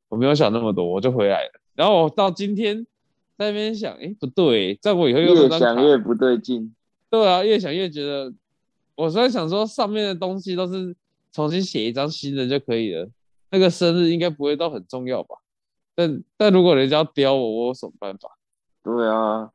[0.07, 1.51] 我没有想那么多，我就回来了。
[1.75, 2.85] 然后我到今天
[3.37, 6.73] 在那边想，哎，不对，在我以后又想越不对劲。
[7.09, 8.33] 对啊，越想越觉得，
[8.95, 10.95] 我虽然想说上面的东西都是
[11.33, 13.09] 重新写一张新的就可以了，
[13.51, 15.35] 那个生日应该不会都很重要吧？
[15.97, 18.37] 但但如果人家要刁我，我有什么办法？
[18.83, 19.49] 对啊，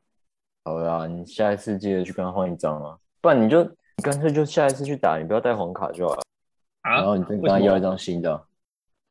[0.65, 6.21] 好啦，你下一次记得去跟他换一张啊，不然你就你干脆就下一次去打，你不要带黄卡就好了，
[6.83, 8.43] 然啊后，你再跟他要一张新的啊。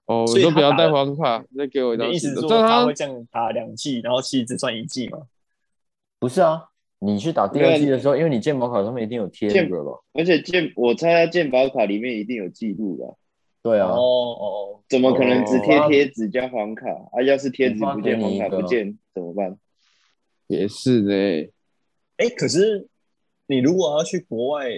[0.05, 2.17] 哦，所你都不要带黄卡，再给我一张新的。
[2.17, 5.19] 意思是说他他会这样打两季，然后其实只算一季吗？
[6.19, 6.69] 不是啊，
[6.99, 9.99] 你去打第二季的时候，因为你健保卡上面一定有贴这个吧？
[10.13, 13.17] 而且鉴我猜他健保卡里面一定有记录吧？
[13.63, 17.23] 对啊，哦哦，怎么可能只贴哦贴纸加黄卡啊？
[17.23, 19.57] 要是贴纸不见，黄卡不见怎么办？
[20.49, 21.13] 也是呢。
[22.17, 22.89] 哎，可是
[23.47, 24.69] 你如果要去国外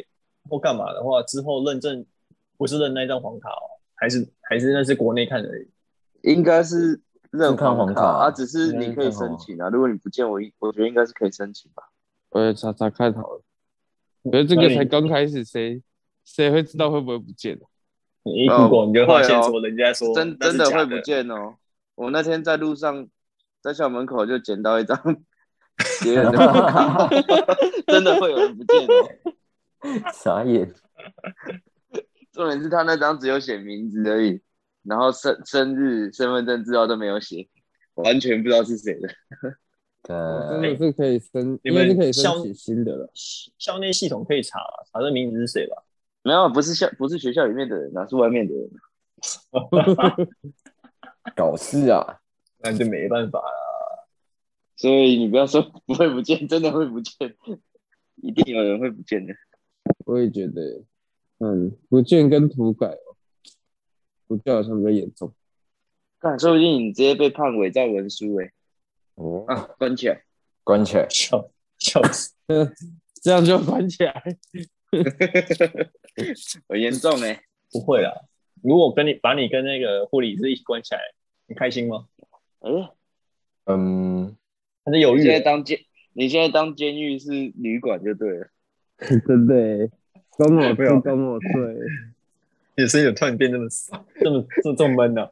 [0.48, 2.04] 或干嘛的话，之后认证
[2.58, 5.68] 不是认那张黄卡哦，还是还是那是国内看而已。
[6.22, 9.70] 应该是认是看黄卡卡啊，只是你可以申请啊。
[9.70, 11.82] 如果你不见，我我觉得应该是可以申请吧。
[12.30, 13.42] 我也查查看好了。
[14.30, 15.82] 可是这个才刚开始，谁
[16.24, 17.58] 谁会知道会不会不见？
[18.24, 21.54] 你一 Google 你就发现说人家说真那是假真的会不见哦。
[21.94, 23.06] 我那天在路上，
[23.62, 24.98] 在校门口就捡到一张
[26.02, 27.08] 别人的
[27.86, 29.10] 真的会有人不见哦。
[30.12, 30.72] 傻眼，
[32.32, 34.40] 重点是他那张只有写名字而已，
[34.82, 37.46] 然后生生日、身份证资料都没有写，
[37.94, 39.08] 完全不知道是谁的。
[40.02, 43.10] 真呃，的是可以申，你们是可以申校请新的了。
[43.58, 44.58] 校内系统可以查
[44.90, 45.82] 查这名字是谁吧？
[46.24, 48.70] 没有，不是校不是学校里面的人啊，是外面的人。
[51.36, 52.20] 搞事啊！
[52.58, 54.08] 那就没办法了。
[54.76, 57.34] 所以你不要说不会不见，真的会不见，
[58.22, 59.34] 一定有人会不见的。
[60.06, 60.82] 我也觉得，
[61.38, 63.16] 嗯，不见跟涂改哦，
[64.26, 65.32] 不见好像比较严重。
[66.20, 68.52] 看，说不定你直接被判伪造文书哎、
[69.16, 70.22] 哦，啊，关起来。
[70.62, 72.32] 关起来，笑笑死！
[73.22, 74.38] 这样就关起来。
[76.68, 77.40] 很严重哎、
[77.72, 78.12] 不会啦。
[78.62, 81.00] 如果跟你把你跟那个护理师一起关起来，
[81.46, 82.06] 你开心吗？
[82.60, 82.88] 嗯、
[83.66, 84.36] 嗯，
[84.84, 85.30] 还是犹你豫的？
[85.30, 85.78] 现在当监，
[86.14, 88.48] 你现在当监狱是旅馆就对了。
[89.26, 89.90] 真的耶，
[90.38, 91.50] 跟我不要吃，跟我睡。
[92.76, 95.28] 你的声音有突然变这么少， 这么这么这么闷呢、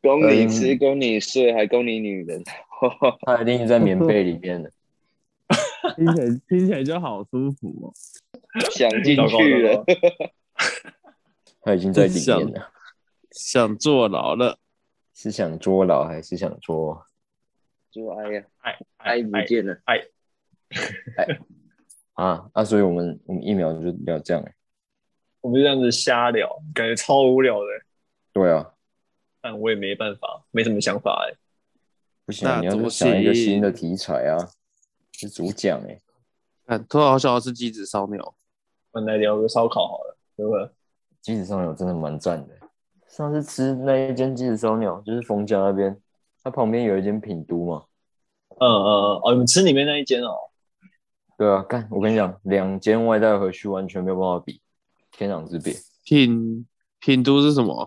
[0.00, 2.42] 供你吃，嗯供你睡，还供你女人。
[3.26, 4.70] 他一定是在棉被里面的。
[5.96, 7.92] 听起来听起来就好舒服哦。
[8.70, 9.84] 想进去了
[11.62, 12.70] 他已经在里面了，
[13.30, 14.58] 想坐牢了，
[15.14, 17.06] 是想坐牢还是想坐？
[17.90, 19.80] 就哎呀，爱爱不爱爱见了。
[22.14, 22.64] 啊啊！
[22.64, 24.54] 所以我们我们一秒就聊这样欸，
[25.40, 27.66] 我们就这样子瞎聊，感觉超无聊的。
[28.32, 28.74] 对啊，
[29.40, 31.34] 但我也没办法，没什么想法哎、
[32.24, 34.36] 不行啊，你要想一个新的题材啊，
[35.12, 36.00] 是主讲哎，
[36.66, 38.34] 看突然好想要吃鸡子烧鸟。
[39.04, 40.68] 来聊个烧烤好了，对不对？
[41.20, 42.54] 鸡子烧鸟真的蛮赞的。
[43.08, 46.00] 上次吃那一间鸡子烧鸟，就是冯家那边，
[46.42, 47.84] 它旁边有一间品都嘛。
[48.60, 50.34] 嗯嗯嗯，哦，你们吃里面那一间哦，
[51.36, 54.60] 对啊，干，我跟你讲，两间外带回去完全没有办法比，
[55.12, 55.74] 天壤之别。
[56.04, 56.66] 品
[57.00, 57.86] 品都是什么？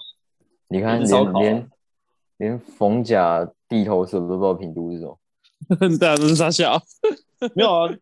[0.67, 1.69] 你看连连
[2.37, 5.17] 连冯甲地头蛇都不知道品都是什么。
[5.99, 6.81] 对啊，都是傻笑。
[7.55, 7.93] 没有啊。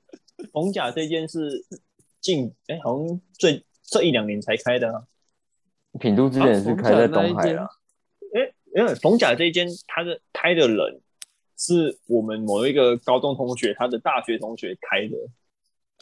[0.54, 1.66] 冯甲这间是
[2.22, 5.04] 近哎、好像最这一两年才开的啊。
[6.00, 7.68] 品都之前是开在东海啦，
[8.36, 11.02] 哎，因为冯甲这一间，他的开的人
[11.58, 15.18] 是我们某一个高中同学，他的大学同学开的。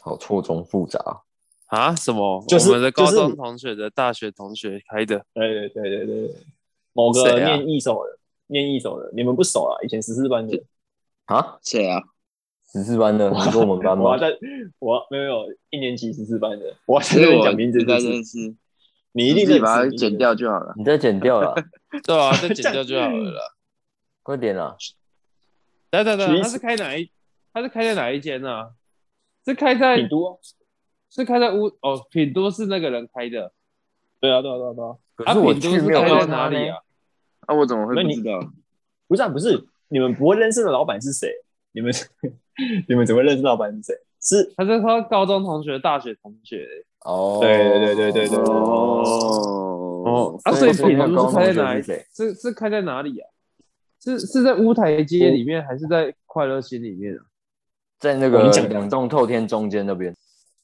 [0.01, 1.23] 好错综复杂。
[1.67, 1.95] 啊？
[1.95, 2.43] 什么？
[2.47, 5.25] 就是我们的高中同学的大学同学开的。
[5.33, 6.35] 对对对对对，对
[6.93, 9.75] 某个念艺手的，念艺手的，你们不熟啊？
[9.83, 10.63] 以前十四班的，
[11.25, 12.01] 啊，谁啊？
[12.71, 14.17] 十四班的，你说我们班吗我？
[14.17, 14.27] 在，
[14.79, 18.55] 我没有没有一年级十四班的，我要在所以我这边讲名字，应该就是认识，
[19.13, 20.73] 你一定认识自己把它剪掉就好了。
[20.77, 21.55] 你再剪掉了，
[22.03, 23.41] 对啊，再 剪掉就好了啦。
[24.23, 24.75] 快点啦！
[25.89, 27.09] 等等等，他是开哪一？
[27.53, 28.71] 他是开在哪一间呢？
[29.45, 30.37] 是开在品都啊。
[31.09, 33.53] 是开在屋哦，品多是那个人开的。
[34.19, 36.77] 对啊对啊对啊对啊，啊，可是我去没有是开在看到他哪里啊？
[37.47, 38.39] 啊，我怎么会不知道？
[39.07, 41.31] 不是啊不是，你们不会认识的老板是谁？
[41.71, 41.93] 你们
[42.87, 43.93] 你们怎么会认识老板是谁？
[44.19, 46.67] 是他是他高中同学、大学同学。
[47.05, 52.05] 哦，对对对对对对哦哦，啊，所以品都那个高中是开在哪里是？
[52.13, 53.29] 是是开在哪里啊？
[54.03, 57.25] 是是在乌台街里面，还是在快乐心里面啊？
[57.99, 60.15] 在那个两栋透天中间那边，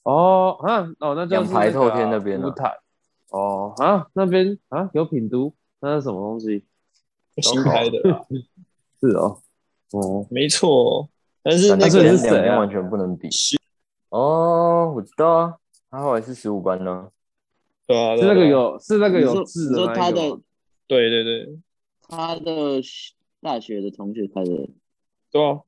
[0.04, 2.78] 哦啊哦，那就是两排透天那边啊乌台。
[3.30, 6.66] 哦啊，那边啊有品都，那是什么东西？
[7.42, 7.98] 新开的，
[9.02, 9.40] 是哦，
[9.92, 11.10] 哦，没错。
[11.44, 13.30] 但是那个是谁啊两边完全不能比。
[14.10, 15.54] 哦，我知道啊，
[15.92, 17.10] 他后来是十五班呢。
[17.86, 20.22] 对啊，是那个有是那个有字你说他的
[20.88, 21.60] 对对对
[22.08, 22.82] 他的
[23.42, 24.70] 大学的同学开的，
[25.32, 25.60] 对啊。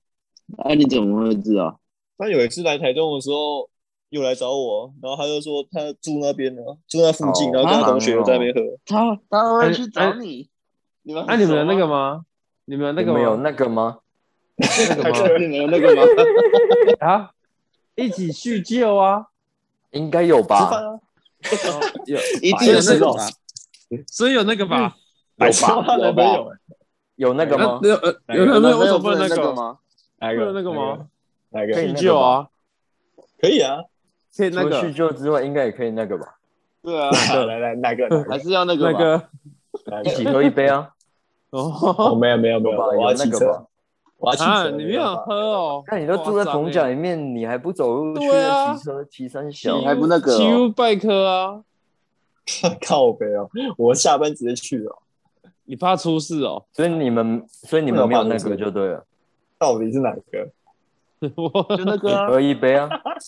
[0.57, 1.79] 啊，你怎么会知道？
[2.17, 3.69] 他有一次来台中的时候，
[4.09, 8.61] 又来找我，然后他就说他住那边的，住那附近，哦然后跟他同学在那边喝。
[8.85, 10.47] 他他会去哎找你？
[11.01, 12.25] 你们啊，你们有那个吗？
[12.65, 13.35] 你们那个没有？
[13.37, 13.99] 那个吗？
[14.59, 15.37] 那个吗？
[15.39, 16.03] 你们有那个吗？
[17.07, 17.31] 啊，
[17.95, 19.27] 一起叙旧啊！
[19.91, 20.99] 应该有吃饭 吧？
[22.05, 23.27] 有一定有那个白痴哦吧？
[24.07, 24.95] 所以有那个吧？
[25.37, 25.83] 白痴吗？
[25.85, 26.57] 他男朋友欸
[27.15, 27.79] 有那个吗？
[27.83, 29.53] 有呃有没有男朋友为什么不能那个？
[29.53, 29.77] 吗？
[30.19, 30.51] 哪个？
[30.51, 31.07] 那个吗？
[31.49, 31.73] 哪个？
[31.73, 32.47] 叙旧啊，
[33.39, 33.79] 可以啊。
[34.35, 36.35] 可以那除了叙旧之外，应该也可以那个吧？
[36.81, 37.09] 对啊，
[37.45, 38.07] 来来，哪个？
[38.29, 38.99] 还是要那个吧。
[39.85, 40.03] 那个？
[40.03, 40.89] 一起喝一杯啊！
[41.51, 43.65] 哦，哦没有没有没有，我要骑车那个吧？，
[44.25, 44.71] 我要骑啊，车。
[44.71, 45.83] 你没有喝哦？
[45.87, 49.85] 那你都住在夸张逢甲欸里面，你还不走路去骑车骑三小你？
[49.85, 51.63] 还不那个哦骑 U 拜科啊？
[52.85, 54.97] 靠背哦，我下班直接去哦。
[55.65, 56.63] 你怕出事哦？
[56.73, 59.03] 所以你们，所以你们没有那个就对了，
[59.57, 60.47] 到底是哪个？
[61.77, 62.87] 就那个啊，喝一杯啊！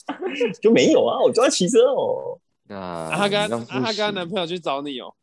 [0.61, 2.37] 就没有啊，我就要骑车哦。
[2.69, 5.13] 啊，他跟你让他跟他男朋友去找你哦。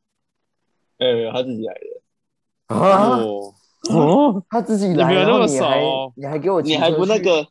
[0.98, 2.74] 呃，他自己来的。
[2.74, 3.18] 啊，
[3.90, 3.96] 哦
[4.36, 7.46] 哦， 他自己来，你没有那么然后你还熟哦你还给我你还不那个？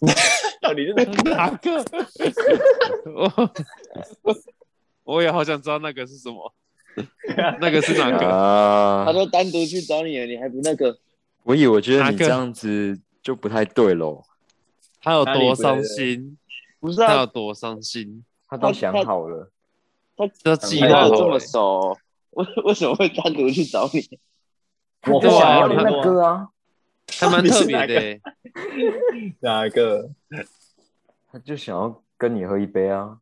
[0.60, 1.30] 到底是 哪个？
[1.30, 1.84] 哪个？
[4.22, 4.36] 我
[5.04, 6.52] 我也好想知道那个是什么，
[7.60, 8.26] 那个是哪个？
[8.28, 9.12] 啊他？
[9.12, 10.98] 都单独去找你了，你还不那个？
[11.44, 14.22] 我以为我觉得你这样子就不太对喽。
[15.00, 16.36] 他有多伤心？
[16.80, 18.24] 不是啊，他有多伤心？
[18.48, 19.50] 他都想好了，
[20.42, 21.96] 这计太多了划这么熟，
[22.30, 24.00] 为为什么会单独去找你？
[25.12, 26.48] 我对啊想要那个啊，
[27.18, 28.20] 还蛮特别的欸。
[29.40, 30.10] 哪个？
[31.30, 33.18] 他就想要跟你喝一杯啊。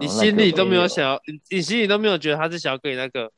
[0.00, 3.30] 你心里都没有想要，你你心里都没有觉得他是想要跟你那个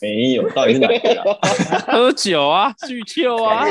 [0.00, 1.38] 没有，到底是哪个啊？
[1.86, 3.64] 喝酒啊、叙旧啊？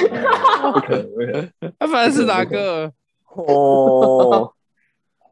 [0.71, 1.51] 不可能，不可能。
[1.79, 2.91] 他反正是哪个？
[3.35, 4.53] 哦，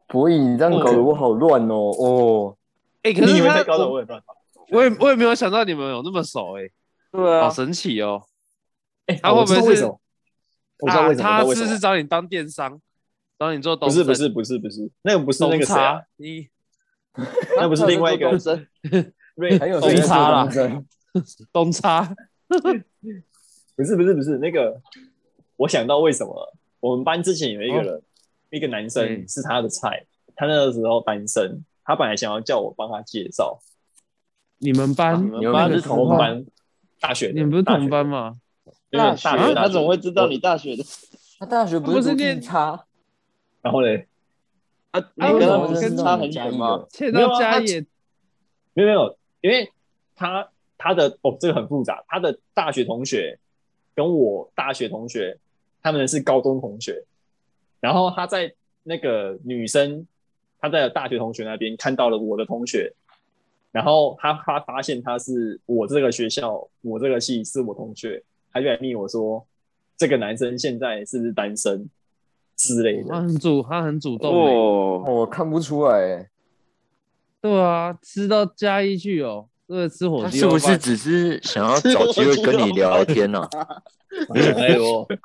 [0.08, 1.74] 博弈，你这样搞得我好乱哦。
[1.74, 2.56] 哦，
[3.02, 4.36] 哎，可是他你以为在高手我也乱跑？
[4.70, 6.68] 我也我也没有想到你们有那么熟哎，
[7.12, 8.24] 对啊，好神奇哦！
[9.06, 9.84] 哎，他会不会是？
[9.84, 12.80] 啊他是不是找你当电商，
[13.38, 16.48] 找你做东升不是不是不是不是，那个不是那东个谁啊茶？，你
[17.56, 18.66] 那不是另外一个东升
[19.36, 20.68] 瑞东差啦做
[21.52, 22.14] 东 差
[23.76, 24.80] 不是不是不是那个，
[25.56, 28.02] 我想到为什么了我们班之前有一个人，
[28.50, 33.60] 一个男生嗯是他的菜，他那个时候单身，他本来想要叫我帮他介绍，
[34.58, 36.44] 你们班你你们班是同班
[37.02, 38.30] 大学的，你们不是同班吗？
[38.30, 38.72] 吗？
[38.90, 40.84] 因为大学大学，他怎么会知道你大学的？
[41.38, 42.86] 他大学不是读不是念地差，
[43.60, 44.06] 然后嘞，
[44.92, 46.86] 啊，你啊跟他为什么跟不是差很远吗？
[46.88, 47.80] 欠没有啊他到家也
[48.74, 49.70] 没有没有，因为
[50.14, 52.04] 他他的哦，这个很复杂。
[52.06, 53.38] 他的大学同学
[53.94, 55.36] 跟我大学同学，
[55.82, 57.04] 他们是高中同学。
[57.80, 60.06] 然后他在那个女生，
[60.60, 62.94] 他在大学同学那边看到了我的同学，
[63.72, 69.44] 然后他他发现他是我这个学校，我这个系是我同学，他就来密我说，
[69.96, 71.88] 这个男生现在是不是单身
[72.54, 73.08] 之类的。
[73.08, 74.54] 他很主，他很主动欸。
[74.54, 76.28] 哦，我看不出来欸，
[77.40, 83.48] 对啊，知道加一句哦，这个吃火他是不是只是想要 找机会跟你聊天呢？
[84.34, 85.08] 哎呦，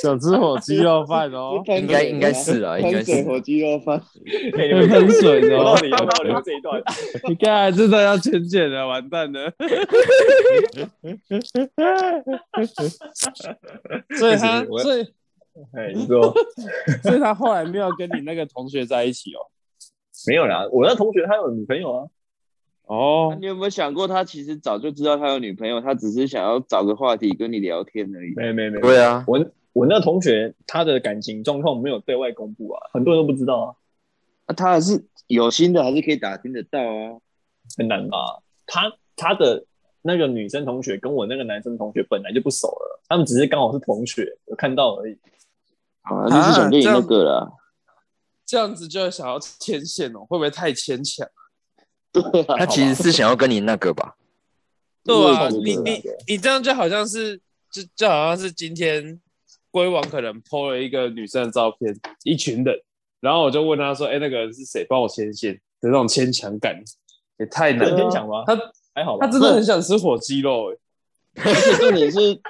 [0.00, 1.62] 想吃火鸡肉饭哦？
[1.78, 4.00] 应该应该是啊应该是火鸡肉饭，
[4.56, 6.82] 哎，你们喷水哦我到，底要不要留这一段？
[7.28, 9.52] 你看真的要全剪了，完蛋了。
[14.18, 15.02] 所以他，我所以
[15.76, 16.34] 哎，你说。
[17.02, 19.44] 所以他后来没有跟你那个同学在一起哦。
[20.26, 22.06] 没有啦，我那同学他有女朋友啊。
[22.86, 28.34] 哦，你有没有想过，他其实早就知道他有女朋友，他只是想要找个话题跟你聊天而已。
[28.36, 33.74] 没没没，对啊，我我那同学他的感情状况没有对外公布啊，很多人都不知道啊，
[34.48, 37.18] 那他还是有心的，还是可以打听得到啊。
[37.78, 38.42] 很难吧？
[38.66, 39.64] 他他的
[40.02, 45.16] 那个女生同学跟我那个男生同学本来就不熟了，他们只是刚好是同学，有看到而已。
[46.02, 47.52] 啊，就是想跟你那个啦。
[48.46, 51.26] 这样子就想要牵线哦，会不会太牵强？
[52.12, 54.16] 对啊，他其实是想要跟你那个吧？
[55.02, 59.20] 对啊，你你你这样就好像是就就好像是今天
[59.70, 62.74] 龟王可能 PO 了一个女生的照片，一群人，
[63.20, 64.86] 然后我就问他说：“哎、那个人是谁？
[64.88, 66.82] 帮我牵线。”的那种牵强感
[67.38, 68.42] 也太难牵强吗？
[68.46, 68.58] 他
[68.94, 70.72] 还好吧他真的很想吃火鸡肉
[71.34, 72.40] 哎、而且重点是，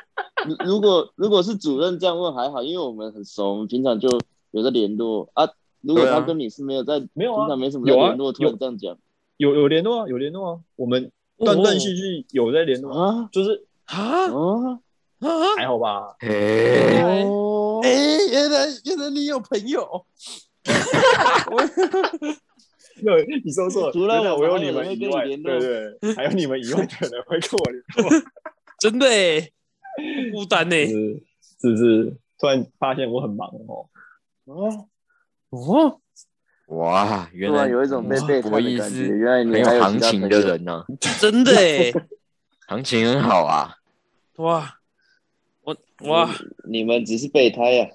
[0.47, 4.09] 如如果如果是主任这样问还好，因为我们很熟，我们平常就
[4.53, 5.49] 有在联络啊。
[5.85, 8.97] 如果他跟你是没有在，没有啊平常没什么联络，突然这样讲
[9.37, 14.81] 有有联络啊，有联络啊，我们断断续续有在联络啊，啊就是啊啊
[15.21, 15.29] 啊！
[15.57, 16.15] 还好吧？
[16.21, 17.91] 哎，哦哎、，
[18.31, 20.07] 原来原来你有朋友，
[23.03, 28.09] 没有，你说错了，除了我有你们以外，对对，还有你们以外的人会跟我联络。
[28.81, 29.07] 真的
[30.33, 31.23] 孤单呢、是
[31.61, 32.17] 是不是？
[32.39, 33.89] 突然发现我很忙哦。
[34.47, 34.89] 哦，
[35.55, 36.01] 哦，
[36.67, 38.97] 哇，原来然有一种被背叛博弈的感觉。
[38.97, 40.41] 是原来你很有还有行情其他朋友。
[40.41, 40.85] 的人呢、
[41.21, 41.93] 真的哎，
[42.69, 43.77] 行情很好啊。
[44.37, 44.79] 哇，
[45.63, 45.77] 我
[46.07, 46.35] 哇，
[46.69, 47.91] 你们只是备胎啊！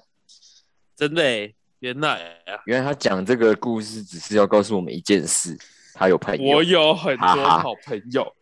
[0.96, 5.58] 真的哎，原来啊，原来他讲这个故事只是要告诉我们一件事，
[5.94, 6.62] 他有朋友我。
[6.62, 8.34] 有很多好朋友，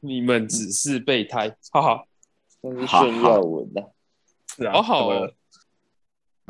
[0.00, 2.04] 你们只是备胎，哈哈，
[2.60, 5.34] 那是炫耀文啊，好好哦怎么了，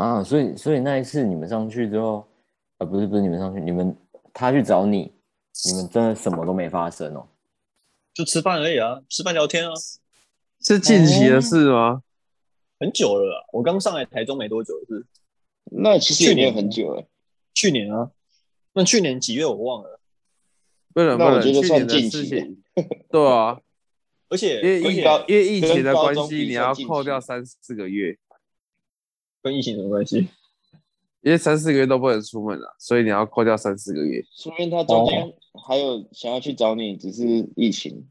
[0.01, 2.27] 啊，所以所以那一次你们上去之后，
[2.79, 3.95] 啊，不是不是你们上去，你们
[4.33, 5.13] 他去找你，
[5.67, 7.27] 你们真的什么都没发生哦。
[8.15, 9.73] 就吃饭而已啊，吃饭聊天啊，
[10.63, 12.03] 是近期的事吗？
[12.79, 13.45] 很久了啊。
[13.53, 15.05] 我刚上来台中没多久，是
[15.71, 17.05] 那其实也没有很久了、
[17.53, 18.11] 去年啊。
[18.73, 20.01] 那去年几月我忘了，
[20.95, 22.63] 不能不能，那我觉得去年的算近期事情，
[23.11, 23.61] 对啊，
[24.31, 28.17] 而且因为疫高因为疫情的关系，你要扣掉三四个月，
[29.43, 30.29] 跟疫情什么关系？
[31.23, 34.25] 因为三四个月都不能出门了，所以你要扣掉三四个月。
[34.35, 35.33] 说明他中间
[35.67, 37.25] 还有想要去找你，只是
[37.57, 38.09] 疫情。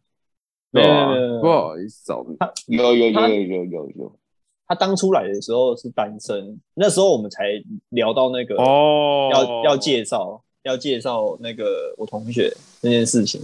[0.71, 2.37] 没有不好意思找你。
[2.77, 4.19] 有有他有有有有有，
[4.67, 7.45] 他当初来的时候是单身，那时候我们才
[7.89, 13.41] 聊到那个哦，要要介绍要介绍那个我同学那件事情。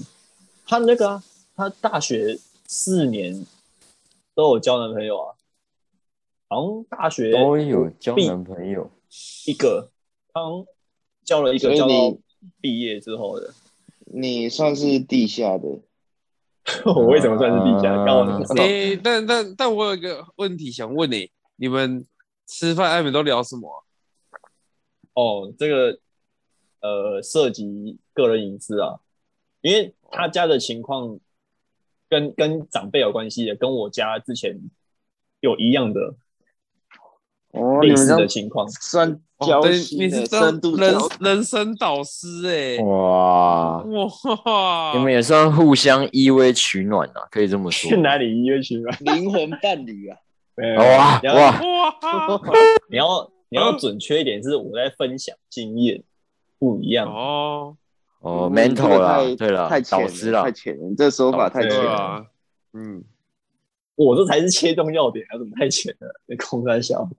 [0.67, 1.23] 他那个啊，
[1.55, 3.43] 他大学四年
[4.35, 5.34] 都有交男朋友啊，
[6.47, 8.91] 好像大学都有交男朋友，
[9.47, 9.91] 一个，
[10.33, 10.65] 他好像
[11.23, 12.19] 交了一所以个交到你
[12.61, 13.53] 毕业之后的。
[14.07, 15.67] 你算是地下的，
[16.85, 17.91] 我为什么算是地下？
[17.91, 18.63] 啊刚好知道。
[19.03, 22.05] 但但但我有一个问题想问你，你们
[22.45, 23.83] 吃饭暧昧都聊什么啊、
[25.15, 25.99] 哦，这个
[26.81, 28.99] 呃涉及个人隐私啊，
[29.61, 31.19] 因为他家的情况
[32.07, 34.61] 跟跟长辈有关系的，跟我家之前
[35.39, 36.15] 有一样的
[37.55, 38.67] 哦，类似你们这情况。
[38.69, 47.97] 算哦对，交心你是的这样人深度交人生导师哎、哇，哇，你们也算互相依偎取暖啊，可以这么说 去。
[47.97, 48.97] 哪里依偎取暖？
[49.15, 50.17] 灵魂伴侣啊，
[50.77, 52.41] 哇哇，哇
[52.89, 56.01] 你要你要准确一点，是我在分享经验，
[56.57, 57.07] 不一样。
[57.07, 57.75] 哦，
[58.21, 61.91] 哦，mental 啦太，对了太，导师了太，浅了，你这手法太浅了。
[61.91, 62.25] 啊，
[62.73, 63.03] 嗯，
[63.95, 66.21] 我这才是切中要点，啊怎么太浅了？
[66.25, 67.09] 那空山小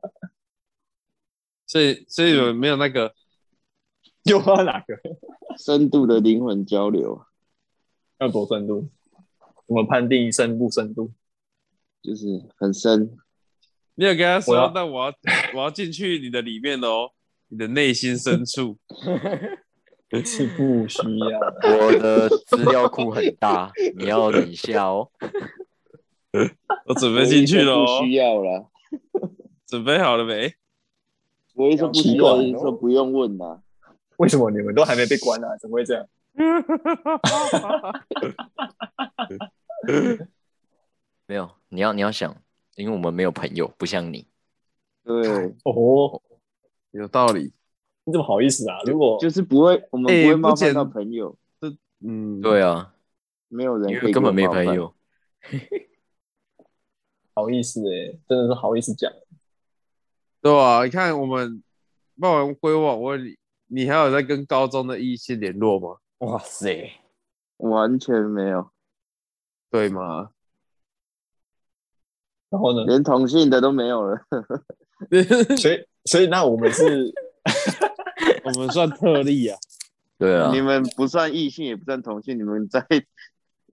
[1.67, 3.15] 所以所以你们没有那个
[4.25, 4.97] 又要哪个？
[5.59, 7.25] 深度的灵魂交流，
[8.19, 8.91] 要多深度？
[9.67, 11.13] 我们判定深不深度？
[12.03, 13.17] 就是很深。
[13.95, 15.15] 你有跟他说我要，但我要
[15.55, 17.11] 我要进去你的里面哦，
[17.49, 18.79] 你的内心深处。
[20.25, 21.77] 是不需要的。
[21.79, 25.11] 我的资料库很大，你要等一下哦。
[26.87, 28.69] 我准备进去了不哦，需要了。
[29.67, 30.55] 准备好了没？
[31.55, 33.61] 我一说不需要，一说不用问呐。
[34.19, 35.57] 为什么你们都还没被关啊？
[35.59, 36.07] 怎么会这样？
[41.27, 42.35] 没有，你要你要想，
[42.77, 44.27] 因为我们没有朋友，不像你。
[45.05, 46.21] 对，哦，
[46.93, 47.53] 有道理。
[48.05, 48.79] 你怎么好意思啊？
[48.87, 52.95] 如果就是不会，我们哎不会冒犯到朋友，这嗯，对啊，
[53.49, 54.47] 没有人因为根本没。
[54.47, 54.95] 朋友。
[57.37, 59.13] 好意思哎、真的是好意思讲。
[60.41, 61.63] 对啊，你看我们
[62.19, 65.99] 办完归网，我问你，你还有在跟高中的异性联络吗？
[66.19, 66.93] 哇塞，
[67.59, 68.71] 完全没有，
[69.71, 70.31] 对吗？
[72.49, 72.87] 然后呢？
[72.87, 74.19] 连同性的都没有了。
[75.61, 77.13] 所以所以那我们是
[78.45, 79.59] 我们算特例啊。
[80.19, 82.81] 对啊你，们不算异性，也不算同性，你们在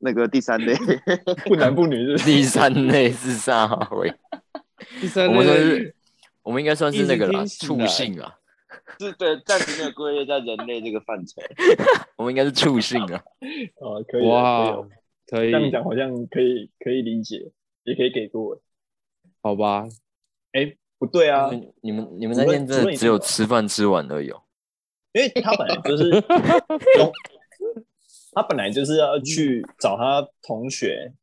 [0.03, 0.75] 那个第三类。
[1.47, 2.25] 不男不女是不是？
[2.25, 4.13] 第三类是啥位？
[4.99, 5.95] 第三是，
[6.43, 8.35] 我们应该算是那个啦，一直听起来畜性啊，
[8.99, 11.41] 是对，暂时没有归类在人类这个范畴。
[12.17, 13.23] 我们应该是畜性啊。
[13.79, 14.87] 哦，可以啊，哇，
[15.27, 17.51] 可以这样讲好像可以可以理解，
[17.85, 18.61] 也可以给过。
[19.41, 19.87] 好吧？
[20.51, 21.49] 哎，不对啊，
[21.81, 24.41] 你们你们那天真的只有吃饭吃完而已哦。
[25.13, 27.11] 因为他本来就是中，
[28.35, 31.13] 他本来就是要去找他同学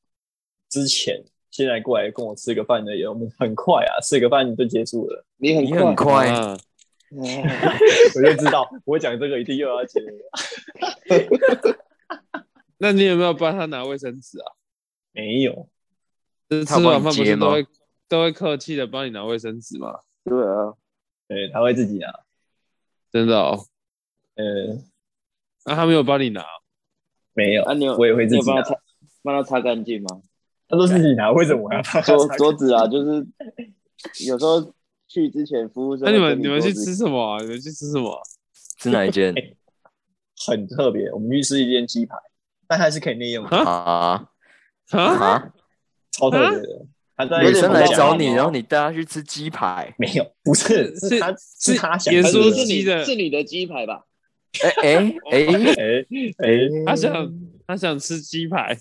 [0.68, 3.04] 之前，现在过来跟我吃个饭而已。
[3.04, 6.56] 我们很快啊，吃个饭就结束了，你很你很快，啊
[7.12, 10.30] 我就知道我讲这个一定又要结了。
[12.78, 14.52] 那你有没有帮他拿卫生纸啊？
[15.12, 15.68] 没有，
[16.48, 17.66] 就是吃完饭不是都会
[18.08, 19.98] 都会客气的帮你拿卫生纸吗？
[20.24, 20.72] 对啊，
[21.26, 22.06] 对，他会自己拿。
[23.10, 23.66] 真的哦？
[24.36, 24.78] 呃，
[25.66, 26.44] 那、他没有帮你拿？
[27.40, 28.70] 没有，啊，你有我也会自己拿你有帮他。
[28.70, 28.80] 擦，
[29.22, 30.20] 帮他擦干净吗？
[30.68, 33.26] 他说自己拿，为什么我要帮他桌擦桌子啊，就是
[34.26, 34.72] 有时候
[35.08, 37.40] 去之前服务生那、会你们你们去吃什么、啊？
[37.42, 38.20] 你们去吃什么啊、
[38.78, 39.34] 是哪一间
[40.46, 41.10] 很特别。
[41.12, 42.16] 我们去吃一间鸡排，
[42.68, 44.28] 但它是可以内用的，啊
[44.90, 45.52] 啊，啊？
[46.12, 46.86] 超特别的。
[47.16, 49.94] 他在女生来找你，然后你带她去吃鸡排。
[49.98, 54.06] 没有，不是，是是他是他想盐酥他是是你鸡的是你的鸡排吧？
[54.62, 54.96] 哎哎
[55.30, 55.46] 哎，
[55.78, 56.04] 哎
[56.38, 57.32] 哎，他想
[57.66, 58.78] 他想吃鸡排，然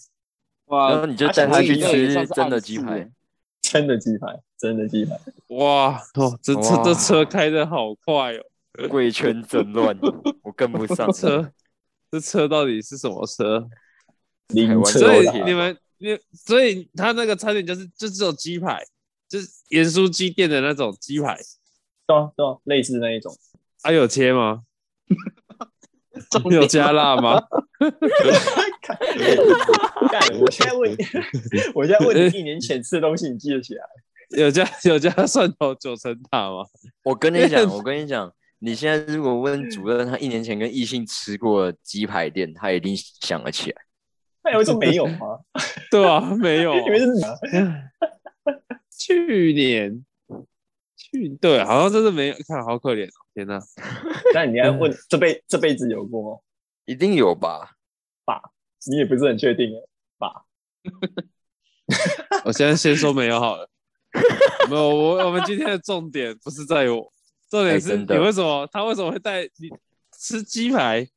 [0.68, 3.10] 哇后，你就带他去吃真的鸡排。
[3.62, 9.96] 真的鸡排，真的鸡排，哇哦，这这这车开的好快哦，贵圈真乱，
[10.42, 11.12] 我跟不上。
[11.12, 11.52] 车
[12.10, 13.70] 这车到底是什么车？
[14.86, 18.84] 所以车你们你所以他那个餐点就是就只有鸡排，
[19.28, 21.38] 就是盐酥鸡店的那种鸡排，
[22.08, 23.38] 对啊对啊，类似那一种。
[23.82, 24.64] 啊有切吗？
[26.52, 27.42] 有加辣吗？
[30.10, 30.96] 干，我现在问，
[31.76, 33.84] 我现在问你， 一年前吃的东西你记得起来？
[34.38, 36.64] 有加有加蒜头九层塔吗？
[37.04, 43.78] 我跟你讲，我跟你讲，你现在如果问主任，他一年前跟异性吃过鸡排店，他一定想得起来。
[44.44, 45.40] 他有说没有吗？
[45.92, 46.74] 对啊，没有。
[46.76, 47.34] 因为是你啊
[48.98, 50.04] 去年
[50.96, 53.60] 去对，好像真的没有，看好可怜哦，天哪！
[54.34, 56.40] 但你还问 这辈这辈子有过吗？
[56.86, 57.76] 一定有吧？
[58.90, 59.80] 你也不是很确定哎，
[60.18, 60.46] 吧？
[62.46, 63.70] 我现在先说没有好了，
[64.70, 67.12] 没有我我们今天的重点不是在于我，
[67.50, 69.70] 重点是你为什么他为什么会带你
[70.18, 71.08] 吃鸡排？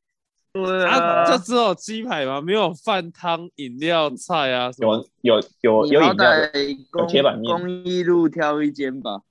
[0.52, 2.40] 对啊，就只有鸡排吗？
[2.40, 5.08] 没有饭汤、饮料、菜啊什么？
[5.22, 9.22] 有有有有饮料的，歹有铁板面公公益路挑一间吧。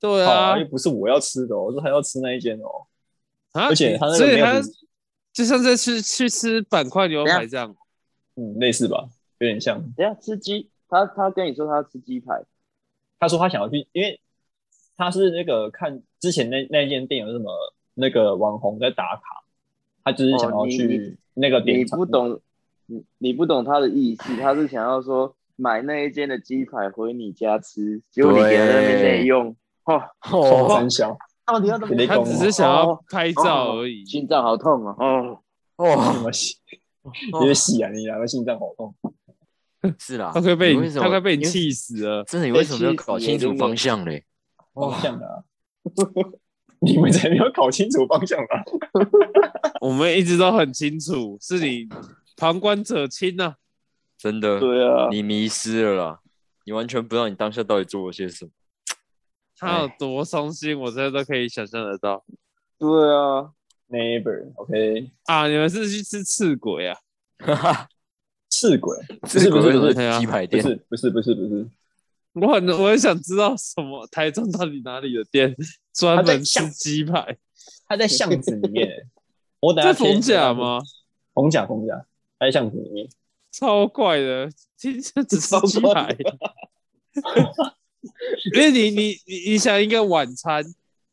[0.00, 2.86] 对啊又，不是我要吃的哦，我说还要吃那一间哦。
[3.52, 4.60] 啊，而且他那个所以他
[5.32, 7.76] 就像在去去吃板块牛排这样。
[8.36, 9.80] 嗯，类似吧，有点像。
[9.96, 12.42] 等一下吃鸡，他他跟你说他要吃鸡排，
[13.18, 14.20] 他说他想要去，因为
[14.96, 17.52] 他是那个看之前那那间店有什么
[17.94, 19.44] 那个网红在打卡，
[20.04, 22.40] 他就是想要去那个店、你不，懂，
[22.86, 29.54] 你你不懂他的意思，他是想要说买那一间的鸡排回你家吃，结果你给他那边内用，
[29.96, 31.16] 哦，超哦，三小，
[31.46, 34.04] 到底要怎么你他只是想要拍照而已。
[34.04, 35.38] 心脏好痛啊，哦，
[35.76, 36.56] 哦什么戏？
[37.40, 38.94] 你的戏啊，你两个心脏好痛。
[39.98, 42.22] 是啦，他快被你，他快被你为气死了。
[42.24, 44.24] 真的，你为什么没有搞清楚方向嘞？
[44.74, 45.42] 方向的、啊，
[46.80, 48.62] 你们才没有搞清楚方向吧？
[49.80, 51.88] 我们一直都很清楚，是你
[52.36, 53.54] 旁观者清呐、
[54.18, 56.20] 真的，对啊，你迷失了啦，
[56.66, 58.50] 你完全不知道你当下到底做了些什么。
[59.60, 62.24] 他有多伤心，我真的都可以想象得到
[62.78, 63.52] 对啊
[63.90, 65.46] ，Neighbor，OK，、啊！
[65.46, 66.96] 你们是去吃赤鬼啊？
[67.38, 67.88] 哈哈，
[68.48, 68.96] 赤鬼，
[69.28, 71.68] 是不是鸡排店，是不是不是不是，
[72.32, 75.54] 我很我很想知道什么台中到底哪里的店
[75.92, 77.36] 专门吃鸡排？
[77.86, 79.06] 他在巷子里面、欸。
[79.60, 80.54] 我等下贴在逢甲？
[80.54, 80.80] 吗？
[81.34, 82.06] 逢甲逢甲，
[82.38, 83.06] 他在巷子里面。
[83.52, 86.16] 超怪的，听着只吃超鸡怪排。
[88.54, 90.64] 因为你你你你想一个晚餐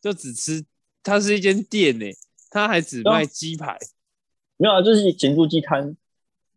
[0.01, 0.63] 就只吃，
[1.03, 2.05] 它是一间店呢，
[2.49, 3.77] 它还只卖鸡排。
[4.57, 5.95] 没有啊，就是咸猪鸡摊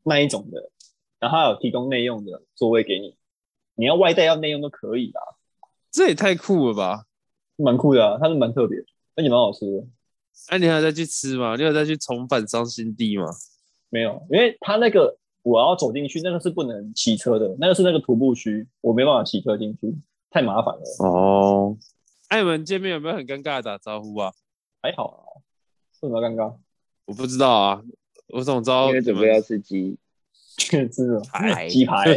[0.05, 0.71] 那一种的，
[1.19, 3.15] 然后它有提供内用的座位给你，
[3.75, 5.21] 你要外带要内用都可以啦，
[5.91, 7.05] 这也太酷了吧！
[7.57, 9.87] 蛮酷的啊，它是蛮特别的，而且蛮好吃的。
[10.49, 11.57] 哎、你还要再去吃吗？
[11.57, 13.27] 你有再去重返伤心地吗？
[13.91, 19.95] 没有，因为它那个我要走进去，那个是不能骑车的，那个是那个徒步区，我没办法骑车进去，
[20.31, 20.83] 太麻烦了。
[21.01, 21.77] 哦，
[22.29, 24.33] 哎、你们见面有没有很尴尬的打招呼啊？
[24.81, 25.43] 还好啊，
[26.01, 26.57] 为什么要尴尬？
[27.07, 27.83] 我不知道啊，
[28.29, 29.99] 我怎么知道因为你们准备要吃鸡，
[30.57, 32.15] 确实了，排 鸡排，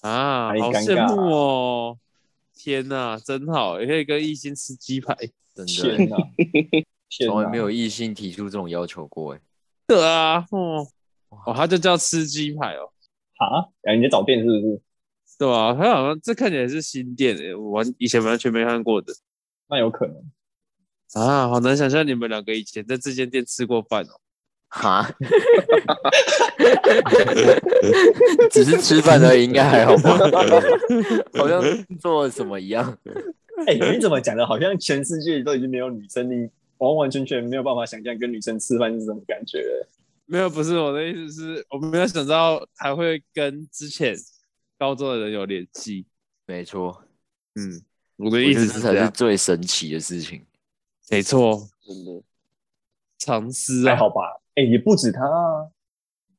[0.00, 0.52] 啊？
[0.52, 1.98] 太好尴尬羡慕哦！
[2.54, 5.14] 天哪，真好，也可以跟异性吃鸡排。
[5.54, 6.16] 真的，哪，
[7.08, 9.40] 天哪，从来没有异性提出这种要求过哎。
[9.86, 10.86] 对啊，哦，
[11.28, 12.90] 哦，他就叫吃鸡排哦，
[13.36, 13.68] 啊？
[13.82, 14.80] 哎，你在找店是不是？
[15.38, 19.12] 对啊，他好像这看起来是新店诶，我完以前完全没看过的
[19.68, 20.16] 那有可能。
[21.14, 24.20] 啊，好难想象你们两个以前在这间店吃过饭哦。
[24.68, 25.06] 哈，
[28.50, 30.18] 只是吃饭而已，应该还好吧？
[31.38, 31.62] 好像
[32.00, 32.98] 做了什么一样。
[33.68, 34.44] 哎、你怎么讲的？
[34.44, 39.88] 好像全世界都已经没有女生，你完完全全没有办法想象跟女生吃饭是什么感觉了。
[40.26, 44.16] 没有，不是我的意思是，我没有想到还会跟之前
[44.78, 46.06] 高中的人有联系。
[46.46, 47.02] 没错，
[47.54, 47.82] 嗯，
[48.16, 50.44] 我的意觉得这才是思是这样，最神奇的事情。
[51.10, 52.22] 没错，真的。
[53.18, 54.20] 藏私啊，还好吧？
[54.56, 55.70] 哎、也不止他啊，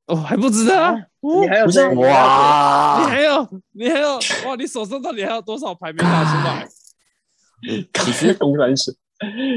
[0.05, 1.95] 哦，还不止他啊，哦你还有不是谁？
[1.95, 4.15] 你哇，还有，你还有，
[4.45, 6.67] 哇，你手上到底还有多少牌没打出来？
[7.67, 8.95] 你是公然是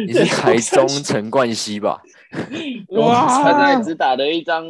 [0.06, 2.00] 你是台中陈冠希吧？
[2.90, 4.64] 哇他哇才只打了一张，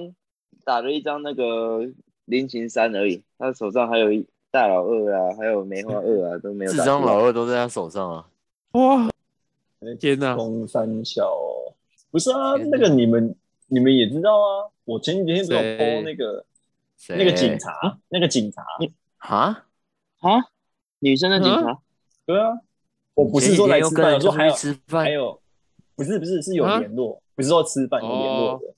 [0.64, 1.80] 打了一张那个
[2.28, 6.96] 菱形三而已，他手上还有一大老二啊，还有梅花二啊，都没有四打出来。
[6.98, 8.28] 张老二都在他手上啊。
[8.72, 9.08] 哇！
[9.98, 10.34] 天哪！
[10.36, 11.72] 中三小哦
[12.10, 13.34] 不是啊，那个你们
[13.68, 16.44] 你们也知道啊，我前几天不是有谁 po 那个
[17.16, 18.62] 那个警察，那个警察，
[19.18, 19.66] 啊，
[20.20, 20.30] 啊，
[20.98, 21.80] 女生的警察，
[22.26, 22.60] 对啊，
[23.14, 25.40] 我不是说来吃饭，我说还有吃饭还，有，
[25.94, 28.74] 不是不是是有啊联络，不是说吃饭有联络的。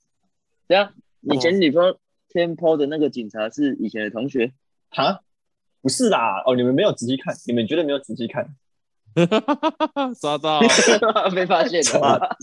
[0.68, 1.96] 对啊，你前女朋友
[2.30, 4.52] 天 po 的那个警察是以前的同学，
[4.90, 5.20] 哈，
[5.82, 8.48] 不是啦，哦，你们没有仔细看，你们绝对没有仔细看
[10.20, 10.60] 抓到！
[11.34, 12.36] 被发现啊了。，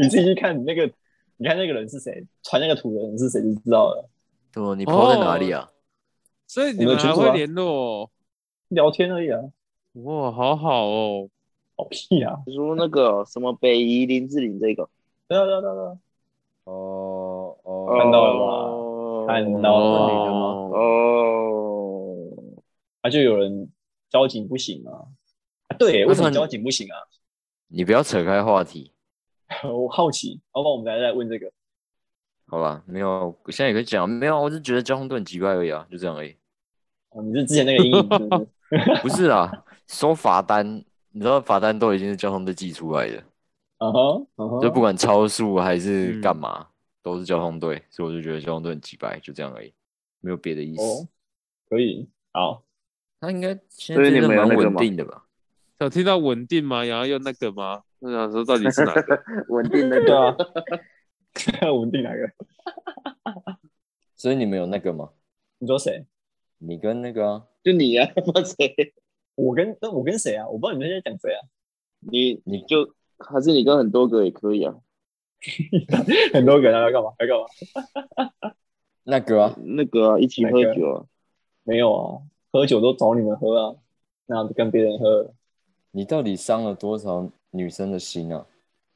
[0.00, 0.90] 你自己去看那个，
[1.36, 4.08] 你看那个人是谁，传那个图的人是谁就知道了。
[4.52, 5.70] 怎么你 PO 在哪里啊？
[6.46, 8.10] 所以你们还会联络哦？
[8.68, 9.40] 聊天而已啊，
[10.02, 11.28] 哇，好好哦！
[11.76, 12.40] 好屁啊！
[12.44, 14.88] 你说那个什么北宜林志玲这个，
[15.28, 15.96] 对啊对啊对啊，
[16.64, 17.07] 哦
[17.68, 22.54] 哦，看到了吧哦看到了哦，哦，
[23.02, 23.70] 啊就有人
[24.08, 25.04] 交警不行啊，
[25.68, 26.96] 啊对，为什么交警不行啊？
[27.68, 28.90] 你不要扯开话题，
[29.70, 31.52] 我好奇，好吧我们来来问这个。
[32.46, 32.82] 好吧？
[32.86, 36.34] 没有，现在也可以讲，没有，我是觉得交通都很奇怪而已啊，就这样而已。
[37.10, 38.48] 哦，你是之前那个阴影是不是？
[39.02, 39.52] 不是啊，
[39.86, 43.22] 收罚单，你知道罚单都已经是交通队寄出来的，
[43.84, 46.66] 嗯哼，嗯哼，就不管超速还是嗯干嘛，
[47.12, 49.72] 都是交通队，所以我就觉得交通队很奇怪，就这样而已，
[50.20, 50.82] 没有别的意思。
[50.82, 51.08] 哦，
[51.68, 52.64] 可以，好，
[53.20, 55.24] 他应该现所以你在真的蛮稳定的吧？
[55.78, 56.84] 有听到稳定吗？
[56.84, 57.82] 然后又那个吗？
[58.00, 59.22] 我想说到底是哪个？
[59.48, 62.32] 稳定的对啊，稳定哪个？
[64.16, 65.10] 所以你们有那个吗？
[65.58, 66.04] 你说谁？
[66.58, 68.92] 你跟那个啊， 就你啊，不谁？
[69.36, 70.48] 我跟那我跟谁啊？
[70.48, 71.40] 我不知道你们在讲谁啊？
[72.00, 74.74] 你你就还是你跟很多个也可以啊。
[76.34, 77.12] 很多个人要干嘛？
[77.18, 78.52] 要干嘛？
[79.04, 81.04] 那个啊，那个啊，一起喝酒啊。
[81.64, 82.22] 没有啊，
[82.52, 83.76] 喝酒都找你们喝啊，
[84.26, 85.32] 那跟别人喝，
[85.90, 88.46] 你到底伤了多少女生的心啊？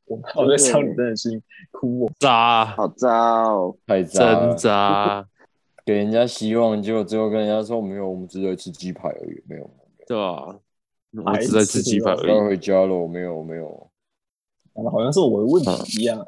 [0.06, 1.40] 我我在伤女生的心，
[1.70, 2.10] 哭我。
[2.18, 3.76] 渣，好渣哦！
[3.86, 5.28] 太渣了真，渣，
[5.86, 9.70] 给人家希望，结果最后跟人家说没有，我们只在吃鸡排而已，没有，
[10.06, 10.58] 对啊？
[11.24, 12.40] 我只在吃鸡排而该已。
[12.40, 13.90] 回家了，没有，没有。
[14.74, 16.26] 讲的好像是我的问题一样啊。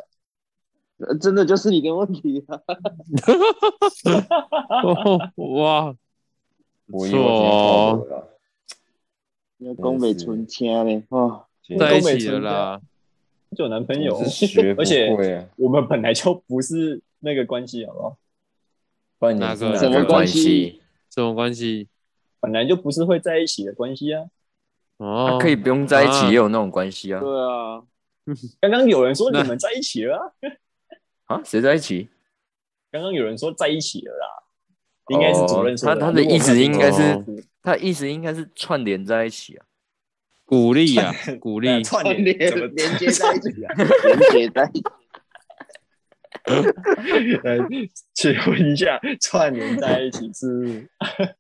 [0.99, 2.61] 呃真的就是你的问题啊！
[4.84, 5.95] 哦哇，
[6.86, 8.24] 我以为我今天泡了啦，
[9.57, 11.45] 你要宫北纯天嘞，哦，
[11.78, 12.80] 在一起了啦。
[13.57, 18.16] 就有男朋友我，是学 不而且我们本来就不是那个关系，好不好？
[19.18, 20.82] 不然你哪个什么关关系系？
[21.11, 21.88] 什么关系？
[22.38, 24.26] 本来就不是会在一起的关系啊。
[24.99, 27.18] 哦他，可以不用在一起，啊也有那种关系啊。
[27.20, 27.82] 对啊，
[28.61, 30.35] 刚刚有人说你那们在一起了
[31.27, 32.09] 啊， 啊，谁在一起？
[32.91, 34.27] 刚刚有人说在一起了啦，
[35.09, 37.25] 应该是主任说的他他的意思应该是哦
[37.62, 39.66] 他的意思应该是串联在一起啊。
[40.47, 41.11] 鼓励啊，
[41.41, 41.83] 鼓励。
[41.83, 44.85] 串串联怎么连接在一起啊，连接在一起。
[46.45, 47.59] 呃，
[48.12, 50.87] 请问一下，串联在一起是？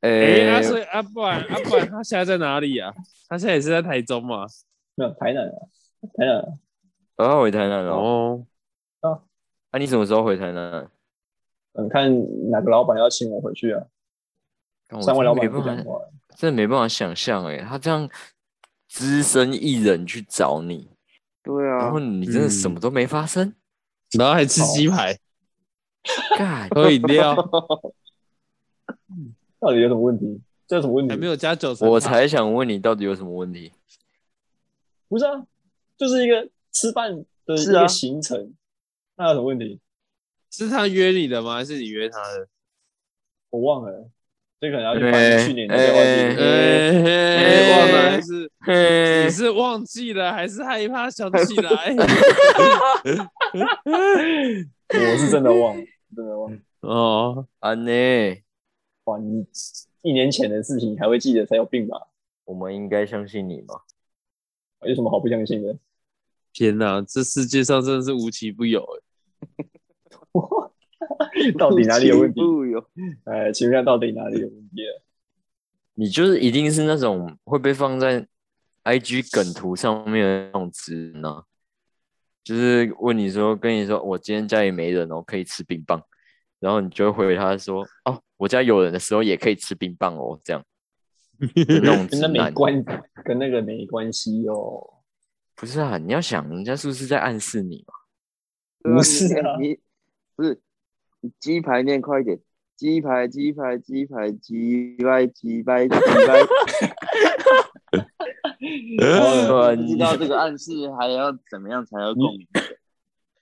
[0.00, 2.92] 哎，诶啊，所以啊，不然啊，不然他现在在哪里啊？
[3.28, 4.46] 他现在也是在台中嘛？
[4.94, 5.58] 没有台南啊，
[6.16, 6.44] 台南啊，
[7.16, 7.92] 我要回台南了。
[7.92, 8.46] 哦，
[9.72, 10.88] 那你什么时候回台南？
[11.72, 12.08] 嗯，看
[12.50, 13.84] 哪个老板要请我回去啊？
[14.88, 16.00] 看我三位老板真的没办法，不讲话，
[16.36, 18.08] 真的没办法想象哎，他这样
[18.88, 20.88] 资深艺人去找你，
[21.42, 23.54] 对啊然后，你真的什么都没发生，
[24.18, 25.18] 然后还吃鸡排，
[26.38, 27.34] 干喝饮料，
[29.58, 30.40] 到底有什么问题？
[30.68, 31.10] 这有什么问题？
[31.12, 31.92] 还没有加九层塔。
[31.92, 33.72] 我才想问你到底有什么问题？
[35.08, 35.44] 不是啊，
[35.96, 38.52] 就是一个吃饭的一个行程，
[39.16, 39.80] 那有什么问题？
[40.50, 41.54] 是他约你的吗？
[41.54, 42.48] 还是你约他的？
[43.50, 44.10] 我忘了，
[44.60, 46.36] 这可能要去哎翻去年的电话记
[47.70, 51.94] 忘了还是嘿你是忘记了，还是害怕想起来？
[54.90, 56.58] 我是真的忘了，真的忘了。
[56.80, 57.90] 哦，安呢？
[59.04, 59.46] 哇，你
[60.02, 62.08] 一年前的事情你还会记得，才有病吧？
[62.44, 63.74] 我们应该相信你吗？
[64.82, 65.76] 有什么好不相信的？
[66.54, 69.66] 天哪，这世界上真的是无奇不有哎。
[71.58, 72.40] 到底哪里有问题？
[72.40, 72.82] 不有，
[73.24, 74.82] 哎，请问下，到底哪里有问题？
[75.94, 78.26] 你就是一定是那种会被放在
[78.84, 81.42] IG 梗图上面的那种直呢、
[82.42, 86.02] 就是问你说，跟你说，我今天家里没人哦，可以吃冰棒，
[86.60, 90.64] 然后你就会回他说，哦，我家有人的时候也可以吃冰棒哦，这样，
[91.66, 92.84] 那种跟那没，关，
[93.24, 94.93] 跟那个没关系哦。
[95.56, 97.94] 不是啊，你要想人家是不是在暗示你嘛？
[98.94, 99.78] 不是啊你
[100.36, 100.60] 不是
[101.20, 102.38] 你鸡排念快一点，
[102.76, 106.40] 鸡排鸡排鸡排鸡排鸡排鸡排，
[109.00, 112.46] 呃不知道这个暗示还要怎么样才有共鸣？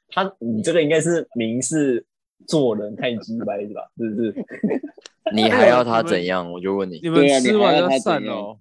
[0.08, 2.04] 他你这个应该是明示
[2.46, 3.82] 做人太鸡掰是吧？
[3.96, 4.34] 是不是？
[5.34, 6.50] 你还要他怎样？
[6.52, 8.58] 我就问你你，们吃完就散了哦，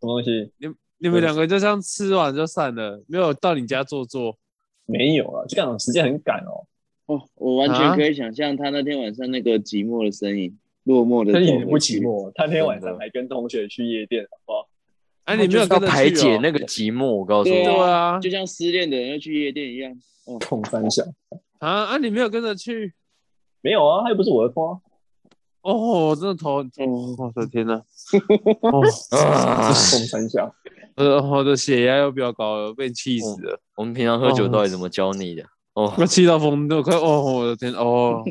[0.00, 0.52] 什么东西？
[0.58, 0.68] 你
[1.08, 4.36] 们两个就这样吃完就散了，没有到你家坐坐。
[4.86, 6.66] 没有啊，就这样时间很赶哦。
[7.06, 11.78] 哦，我完全可以想象他那天晚上那个寂寞的身影，落寞的他也不。
[11.78, 14.68] 寂寞，他那天晚上还跟同学去夜店，好不好？
[15.24, 17.06] 哎，你没有就是要跟着去哦排解那个寂寞。
[17.06, 19.96] 我告诉你，对啊就像失恋的人要去夜店一样。
[20.40, 21.04] 痛三小
[21.58, 21.98] 啊啊！
[21.98, 22.92] 你没有跟着去
[23.60, 24.80] 没有啊，他又不是我的花。
[25.62, 27.74] 哦，我真的头， 哦，我的天哪！
[27.74, 28.82] 哦，
[29.16, 29.74] 啊痛
[30.06, 30.52] 三小，
[30.96, 35.44] 呃，我的血压又飙高了，被气死了，我们平常喝酒到底怎么教你的？
[35.74, 38.22] 哦，我气到疯都，快哦，我的天，哦，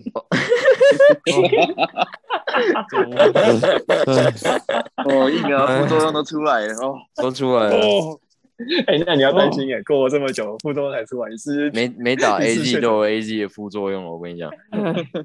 [5.05, 6.95] 哦，疫苗副作用都出来了哦。
[7.19, 8.19] 都出来了，哦，
[8.85, 14.11] 哎、那你要担心哎、过了这么久，副作用才出来，你是没没打 A 确 Z 诊都有 A Z 的副作用了。
[14.11, 14.51] 我跟你讲，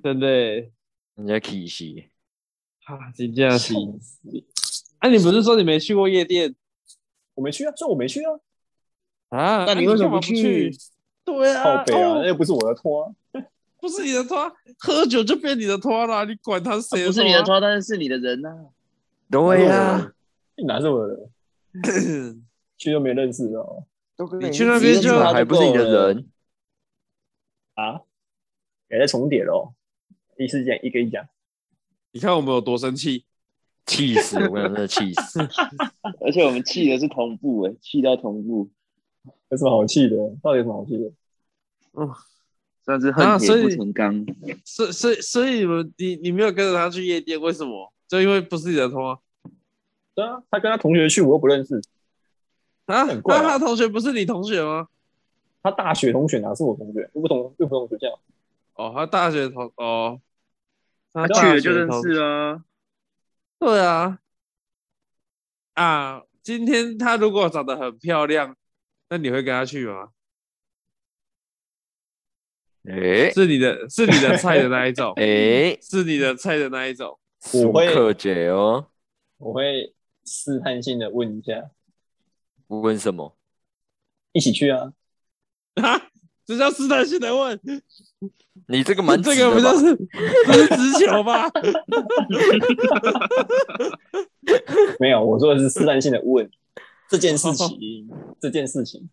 [0.02, 0.70] 真的耶，
[1.16, 2.06] 人家 K 西，
[2.86, 3.74] 啊，真的是。
[5.00, 6.54] 啊，你不是说你没去过夜店
[7.36, 9.64] 我没去啊，所以我没去啊，啊？
[9.64, 10.76] 那你为什么不不去？
[11.24, 13.14] 对啊，靠北啊，哦那又不是我的托、啊，
[13.78, 17.60] 不是你的托，喝酒就变你的托了，你管他是谁不是你的托啊？
[17.60, 18.66] 托，但是是你的人呐、
[19.30, 20.12] 对呀，
[20.56, 22.42] 你哪是我的人？
[22.78, 23.84] 去又没认识哦。
[24.40, 26.26] 你去那边就还不是你的人，
[27.74, 28.00] 啊，
[28.88, 29.74] 也在重叠喽。
[30.38, 31.26] 一次讲一个一讲，
[32.12, 33.24] 你看我们有多生气，
[33.86, 34.36] 气死！
[34.36, 35.40] 我跟你讲，真的气死。
[36.20, 38.68] 而且我们气的是同步哎、气到同步，
[39.48, 40.16] 有什么好气的？
[40.42, 41.10] 到底有什么好气的？
[42.84, 44.26] 算是啊所以恨铁不成钢。
[44.64, 47.92] 所以所以所以你们你你没有跟着他去夜店，为什么？
[48.08, 49.20] 就因为不是你的托
[50.14, 51.80] 对啊，他跟他同学去，我又不认识。
[52.86, 53.04] 啊？
[53.04, 54.88] 很怪啊那他同学不是你同学吗？
[55.62, 57.10] 他大学同学哪是我同学？
[57.14, 58.18] 又不同又不同学校。
[58.74, 60.20] 哦，他大学同哦，
[61.12, 62.62] 他去了就认识啊，
[63.58, 64.18] 对啊，
[65.74, 68.56] 啊，今天她如果长得很漂亮，
[69.08, 70.10] 那你会跟她去吗？
[72.88, 77.18] 哎是你的，是你的菜的那一种， 哎，是你的菜的那一种。
[77.52, 78.88] 我会克姐哦，
[79.38, 79.94] 我会
[80.24, 81.70] 试探性的问一下，
[82.68, 83.36] 问什么？
[84.32, 84.92] 一起去啊？
[85.74, 86.10] 啊，
[86.46, 87.60] 这叫试探性的问，
[88.68, 91.50] 你这个蛮这个不就是不是直球吗？
[95.00, 96.48] 没有，我说的是试探性的问
[97.08, 98.08] 这件事情，
[98.40, 99.10] 这件事情。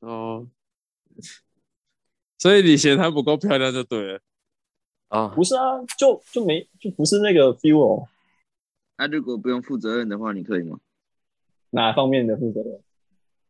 [0.00, 0.48] 哦，
[2.38, 4.20] 所以你嫌她不够漂亮就对了。
[5.08, 5.28] 啊？
[5.28, 8.08] 不是啊，就就没就不是那个 feel 哦，
[8.98, 10.80] 那、如果不用负责任的话，你可以吗？
[11.70, 12.80] 哪方面的负责任？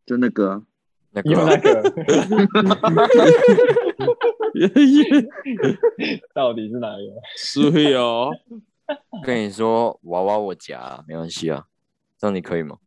[0.05, 0.63] 就那个、啊，
[1.11, 1.83] 那个有那啊个
[6.35, 7.15] 到底是哪一个？
[7.37, 8.31] 所以哦，
[9.25, 11.67] 跟你说，娃娃我夹啊，没关系啊，
[12.19, 12.79] 这样你可以吗？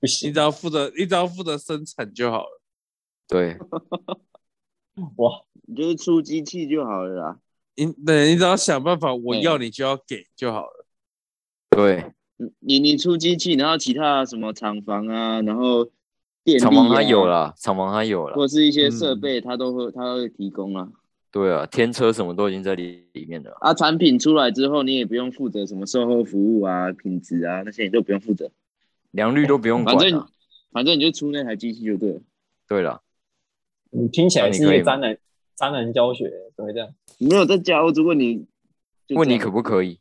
[0.00, 2.60] 不行你只要负责，你只要负责生产就好了。
[3.28, 3.56] 对，
[5.16, 5.42] 哇！
[5.64, 7.38] 你就是出机器就好了啦。
[7.76, 10.84] 你对，你只要想办法，我嗯要你就要给就好了。
[11.70, 15.88] 对，你你你出机器，然后其他什么厂房啊，然后
[16.44, 20.88] 电力、啊、厂房它有，啦，厂房它有啦，或者是一些设备，它都会它会提供啊。
[21.30, 23.56] 对啊，天车什么都已经在里里面了。
[23.60, 28.50] 啊，产品出来之后，你也不用负责什么售后服务啊、品质啊那些，你都不用负责。
[29.12, 30.28] 良率都不用管反正啊。
[30.72, 32.20] 反正你就出那台机器就对了。
[32.68, 33.02] 对了，
[33.90, 35.18] 你听起来是一那你可以吗个渣男
[35.54, 36.88] 渣男教学，怎么会这样？
[37.18, 38.46] 没有在教，我只问你，
[39.14, 39.98] 问你可不可以？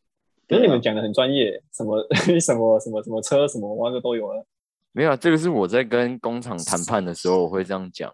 [0.47, 2.01] 可是你们讲的很专业，什么
[2.41, 4.45] 什么什么什么车什么哇，这都有了。
[4.91, 8.13] 没有啊，这个是我在跟工厂谈判的时候我会这样讲。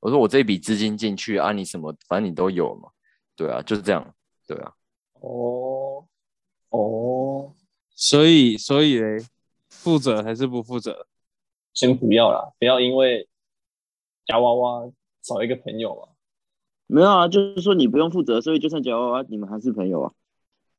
[0.00, 2.90] 我说我这笔资金进去啊，你什么反正你都有嘛。
[3.34, 4.14] 对啊，就是这样。
[4.46, 4.72] 对啊，
[5.20, 6.04] 哦
[6.70, 7.52] 哦，
[7.94, 9.24] 所以，所以嘞，
[9.68, 11.06] 负责还是不负责？
[11.74, 13.28] 先不要啦，不要因为
[14.26, 14.90] 夹娃娃
[15.22, 16.08] 少一个朋友嘛。
[16.86, 20.12] 没有啊，就是说你不用负责，所以就算夹娃娃，你们还是朋友啊。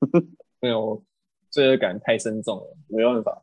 [0.62, 1.04] 没有
[1.50, 3.42] 罪恶感太深重了，没办法，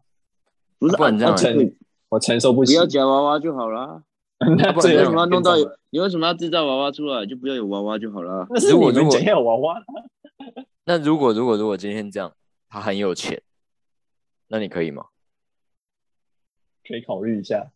[0.79, 1.77] 不是，不然这样啊承
[2.09, 2.75] 我承受不起。
[2.75, 4.03] 不要夹娃娃就好了。
[4.59, 5.57] 那不然这样罪恶为什么要弄到？
[5.91, 7.25] 你为什么要制造娃娃出来？
[7.25, 8.47] 就不要有娃娃就好了。
[8.51, 9.83] 那是如果如果你们讲要有娃娃，
[10.85, 12.33] 那如果如果如果今天这样，
[12.69, 13.43] 他很有钱，
[14.49, 15.07] 那你可以吗？
[16.87, 17.71] 可以考虑一下。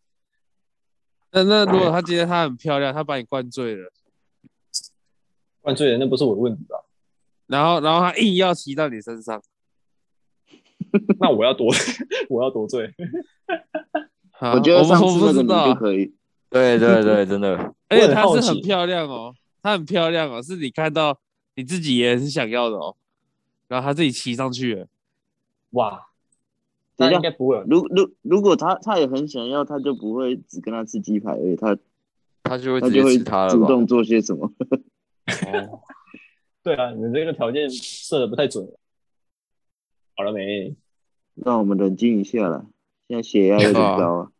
[1.32, 3.90] 那那如果他今天她很漂亮，他把你灌醉了，
[5.62, 6.84] 灌醉了那不是我的问题吧？
[7.46, 9.42] 然后然后他硬要骑到你身上，
[11.18, 11.72] 那我要多
[12.28, 14.02] 我要多醉，啊
[14.40, 16.12] 我觉得我不我上次那个你不知道啊，就可以，
[16.50, 17.56] 对对对，真的，
[17.88, 21.18] 而且她是很漂亮哦，她很漂亮哦，是你看到
[21.56, 22.96] 你自己也很想要的哦，
[23.68, 24.86] 然后她自己骑上去了，
[25.70, 26.06] 哇，
[26.96, 27.62] 那应该不会。
[27.68, 31.76] 如如如果他他也很想要，他就不会只跟他吃鸡排而已，他
[32.42, 33.60] 他就会直接他就会？
[33.60, 34.50] 主动做些什么。
[35.46, 35.80] 哦，
[36.62, 38.66] 对啊，你们这个条件设的不太准。
[40.16, 40.74] 好了没？
[41.36, 42.66] 让我们冷静一下啦，
[43.10, 44.30] 现在血压有点高啊。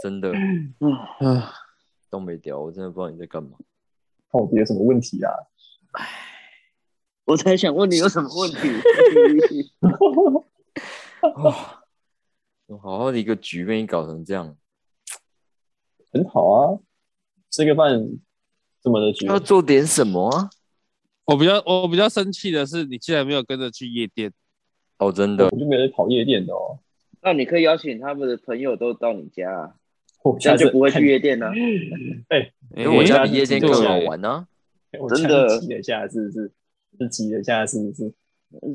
[0.00, 1.52] 真的唉啊，
[2.08, 3.58] 都没掉，我真的不知道你在干嘛。
[4.30, 5.32] 到底有什么问题啊？
[7.24, 8.68] 我才想问你有什么问题？
[11.42, 11.82] 哇，
[12.66, 14.56] 我好好的一个局被你搞成这样，
[16.12, 16.78] 很好啊，
[17.50, 18.10] 吃个饭
[18.80, 20.50] 这么的局，要做点什么啊？
[21.24, 24.32] 我比较我比较生气的是，你竟然没有跟着去夜店，
[24.98, 26.78] 哦，真的我，就没有在跑夜店的哦。
[27.22, 29.74] 那你可以邀请他们的朋友都到你家啊，
[30.22, 31.48] 我这样就不会去夜店了、
[32.28, 34.46] 哎，因为我家比夜店更好玩呢。
[34.98, 36.52] 我真的这样挤一下，是不是？
[36.98, 38.12] 是挤了一下，是不是？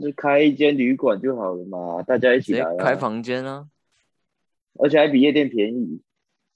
[0.01, 3.67] 就开一间旅馆就好了嘛，大家一起来、啊，开，房间啊！
[4.79, 6.01] 而且还比夜店便宜。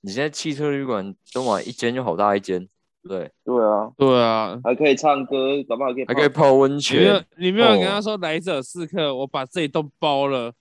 [0.01, 2.67] 你现在汽车旅馆都买一间就好大一间，
[3.03, 10.53] 对，对啊，对啊，还可以唱歌，搞不好可以还可以泡温泉你没有泉，你没有跟哦他说来者是客，我把这一栋包了，那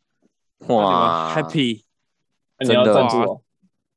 [0.66, 1.82] 哇 happy，
[2.59, 3.40] 那你要真的赞助哦，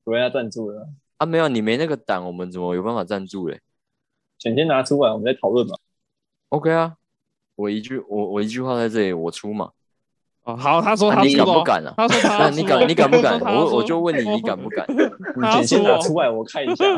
[0.06, 0.88] 我要赞助了，
[1.18, 1.26] 啊！
[1.26, 3.60] 没有你没那个胆，我们怎么有办法赞助嘞
[4.38, 5.76] 钱先拿出来，我们再讨论嘛。
[6.50, 6.96] ？OK 啊，
[7.56, 9.72] 我一句我我一句话在这里，我出嘛。
[10.44, 13.40] 哦，好，他说啊你敢不敢啊他说他那你敢你敢不敢？
[13.42, 14.86] 我我就问你，你敢不敢？
[15.38, 16.86] 你钱先拿出来，我看一下。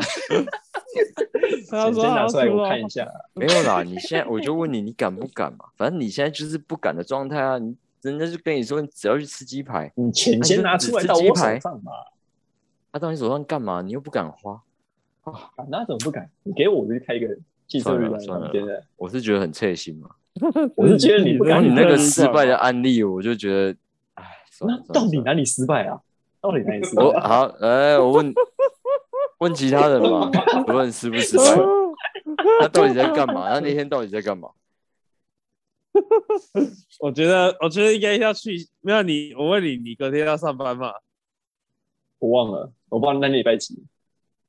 [1.68, 3.06] 钱先拿出来，我哦看一下。
[3.34, 5.66] 没有啦，你现在我就问你，你敢不敢嘛？
[5.76, 7.58] 反正你现在就是不敢的状态啊！
[7.58, 11.92] 你人家就跟你说，你只要去吃鸡排，你钱先拿出来到我手上嘛。
[12.92, 13.82] 他、到你手上干嘛？
[13.82, 14.62] 你又不敢花，
[15.22, 15.32] 啊，
[15.68, 16.30] 那怎么不敢？
[16.42, 17.26] 你给我，我就开一个
[17.66, 18.80] 汽车旅馆算了现在。
[18.96, 20.10] 我是觉得很刺心嘛。
[20.76, 23.76] 我是觉得你然后你那个失败的案例，我就觉得，
[24.14, 24.24] 哎，
[24.60, 26.00] 那到底哪里失败啊？
[26.40, 27.06] 到底哪里失败啊？
[27.06, 28.34] 我好，哎，我问
[29.38, 30.30] 问其他人嘛，
[30.66, 31.42] 不论失不失败，
[32.60, 33.48] 他到底在干嘛？
[33.48, 34.50] 他那天到底在干嘛？
[37.00, 40.92] 我觉得我觉得应该要去，没有你，我问你，你隔天要上班吗？
[42.18, 43.84] 我忘了，我忘了那礼拜几。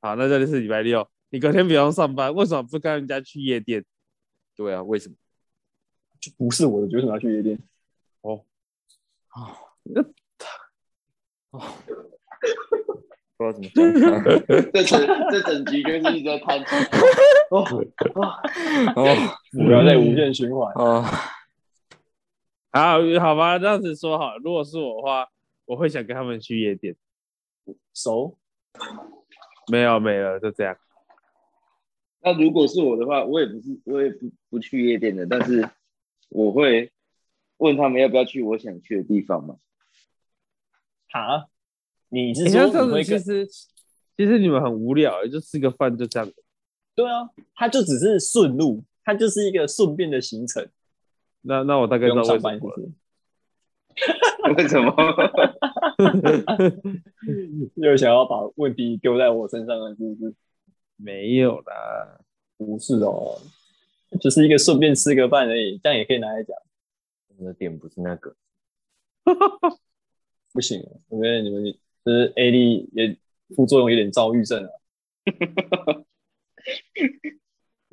[0.00, 3.84] 好，那这里是礼拜六，你隔天不用上班，为什么不跟人家去夜店？
[4.56, 5.14] 对啊，为什么？
[6.20, 7.58] 就不是我的，为什么要去夜店？
[8.22, 8.42] 哦，
[9.28, 9.58] 啊
[13.38, 13.84] 不知道怎么讲。
[14.72, 16.74] 这整这整局就是一直在叹气。
[17.50, 17.60] 哦
[18.16, 18.24] 哦，
[18.96, 19.06] 哦
[19.52, 20.72] 不要再无限循环。
[20.74, 21.04] 哦，
[22.76, 25.28] 好，好吧，这样子说好，如果是我的话，
[25.64, 26.96] 我会想跟他们去夜店。
[27.94, 28.38] 熟，
[29.70, 30.76] 没有，没有，就这样。
[32.20, 35.68] 那如果是我的话，我也不是，我也不不去夜店的，但是
[36.28, 36.92] 我会
[37.58, 39.56] 问他们要不要去我想去的地方嘛。
[41.12, 41.46] 啊？
[42.08, 43.18] 你是你说看这样子，你会跟？
[43.18, 43.46] 其实
[44.16, 46.32] 其实你们很无聊，就吃个饭就这样。
[46.94, 50.68] 对啊，他就只是顺路，他就是一个顺便的行程，
[51.46, 52.60] 那那我大概知道 为什么？
[54.56, 54.94] 为什么？
[57.76, 60.34] 又想要把问题丢在我身上了，是不是？
[60.96, 62.20] 没有啦，
[62.56, 63.38] 不是哦，
[64.20, 66.56] 就是一个顺便吃个饭而已，这样也可以拿来讲。
[67.38, 68.34] 我的点不是那个，
[70.52, 71.64] 不行，我觉得你们
[72.04, 73.16] 就是 A D 也
[73.54, 74.70] 副作用有点躁郁症啊。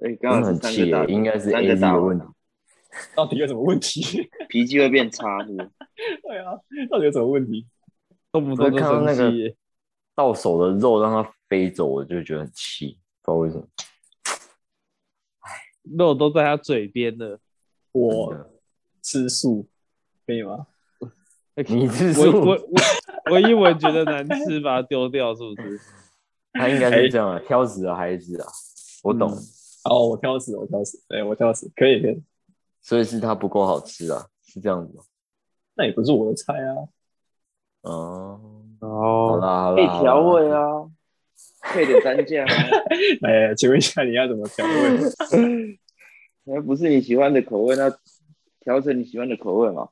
[0.02, 2.26] 哎，刚好很气耶，，应该是三 A 个 Z 大的问题。
[3.16, 4.30] 到底有什么问题？
[4.50, 5.70] 脾气会变差，是不是？
[6.24, 6.54] 对啊，
[6.90, 7.68] 到底有什么问题？
[8.32, 9.56] 动不动就看到那个生气。
[10.16, 13.68] 到手的肉让它飞走，我就觉得很气，不知道为什么。
[15.98, 17.40] 肉都在他嘴边了。
[17.92, 18.34] 我
[19.02, 19.68] 吃素
[20.26, 20.68] 可以吗？
[21.68, 25.80] 你是我说我我我英文觉得难吃，把它丢掉，是不是？
[26.54, 28.48] 他应该是这样啊，挑食的孩子啊，
[29.04, 29.38] 我懂，嗯
[29.92, 32.24] 哦，我挑食，我挑食，对我挑食，可以可以，
[32.84, 35.04] 所以是它不够好吃啊，是这样子吗？
[35.76, 36.76] 那也不是我的菜啊。
[37.82, 38.40] 哦，
[38.80, 40.86] 好哦，啦好啦，可以调味啊，啊，
[41.74, 42.54] 配点蘸酱啊，
[43.28, 45.80] 哎，请问一下，你要怎么调味？
[46.44, 47.90] 那 不是你喜欢的口味，那
[48.60, 49.90] 调成你喜欢的口味嘛。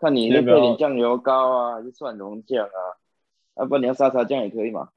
[0.00, 2.80] 看你那配点酱油膏啊，还是蒜蓉酱啊，
[3.54, 4.88] 啊不然你要沙茶酱也可以嘛。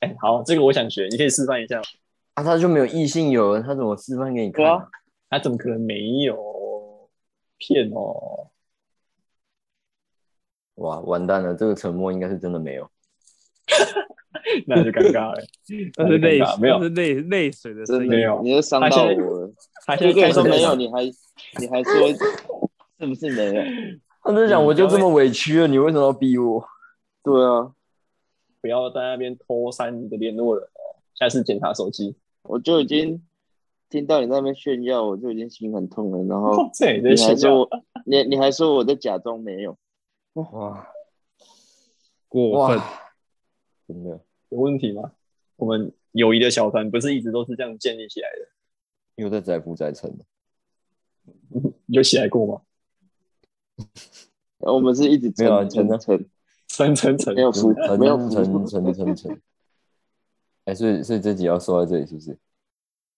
[0.00, 1.80] 哎，好，这个我想学，你可以示范一下。
[2.34, 4.64] 啊，他就没有异性友人，他怎么示范给你看？
[5.30, 6.36] 他怎么可能没有
[7.62, 8.50] 骗哦？
[10.74, 12.90] 哇，完蛋了，这个沉默应该是真的没有。
[14.66, 15.40] 那就尴尬了。
[15.96, 18.00] 那是泪没有那，是泪泪水的声音。
[18.02, 19.52] 真的没有你就伤到我了。
[19.86, 21.04] 他现在就跟你说没有，你还
[21.60, 22.08] 你还说
[22.98, 23.62] 是不是没有？
[24.22, 26.64] 他在讲，我就这么委屈了，你为什么要逼我？
[27.22, 27.72] 对啊，
[28.60, 32.16] 不要在那边偷删你的联络人哦，下次检查手机。
[32.42, 33.22] 我就已经
[33.92, 36.24] 听到你在那边炫耀，我就已经心很痛了。
[36.24, 36.70] 然后
[37.02, 37.68] 你还说我，
[38.06, 39.76] 你你还说我在假装没有，
[40.32, 40.88] 哇
[42.26, 42.78] 过分。
[42.78, 43.02] 哇，
[43.86, 44.18] 真的
[44.48, 45.12] 有问题吗？
[45.56, 48.48] 我们友谊的小团不是一直都是这样建立起来的？
[49.16, 50.10] 又在载浮载沉。
[51.50, 51.60] 你
[51.94, 52.62] 有起来过吗？
[54.60, 56.16] 我们是一直没有啊沉真的沉
[56.66, 59.42] 沉，层层层没有浮，沉没有沉沉沉沉沉。
[60.64, 62.38] 哎，所以所以这集要说在这里是不是？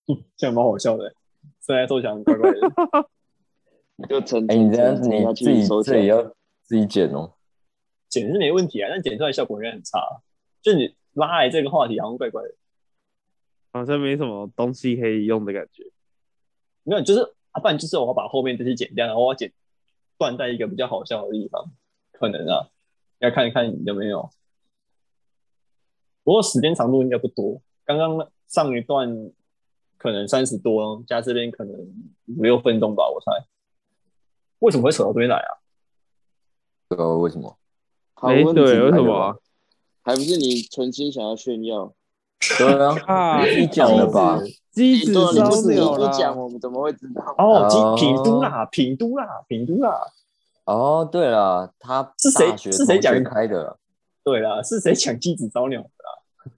[0.37, 1.15] 这样蛮好笑的。
[1.61, 2.61] 虽然说讲怪怪的，
[4.09, 5.97] 就成哎，你沉这样沉沉下你自己去收起来。
[5.97, 6.23] 这里要
[6.63, 7.33] 自己剪哦。
[8.09, 9.99] 剪是没问题啊，但剪出来效果应该很差。
[10.63, 12.55] 就你拉来这个话题好像怪怪的，
[13.73, 15.85] 好像没什么东西可以用的感觉。
[16.85, 17.21] 没有，就是
[17.53, 19.53] 啊，不然就是我要把后面这些剪掉，然后我要剪
[20.19, 21.71] 断在一个比较好笑的地方，
[22.13, 22.69] 可能啊，
[23.19, 24.31] 要看一看有没有。
[26.23, 29.31] 不过时间长度应该不多，刚刚上一段
[30.05, 31.73] 可能三十多，加这边可能
[32.37, 33.33] 五六分钟吧，我猜。
[34.59, 35.51] 为什么会扯到这边来啊？
[36.91, 37.57] 这个为什么？
[38.17, 39.35] 哎，好问题，对，为什么啊？
[40.03, 41.95] 还不是你存心想要炫耀？
[42.59, 44.39] 对啊，啊，你讲了吧？
[44.73, 46.43] 机子烧不是你鸟一讲，啦！
[46.43, 47.25] 我们怎么会知道？
[47.39, 50.13] 哦，哦品品都啦，品都啦，品都啦。
[50.67, 53.79] 哦，对了，他是谁是谁讲开的？
[54.23, 56.53] 对啦，是谁抢机子烧鸟的啦？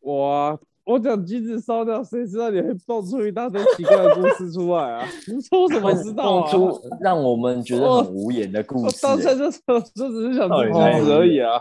[0.00, 5.06] 我啊我讲机子烧掉，谁知道你会爆出一大堆奇怪的故事出来啊？
[5.32, 6.50] 你说我怎么知道啊？
[6.50, 9.36] 蹦出让我们觉得很无言的故我事、当下欸。
[9.36, 9.80] 就就
[10.10, 11.60] 只是想到底吃哪里鸡子而已啊，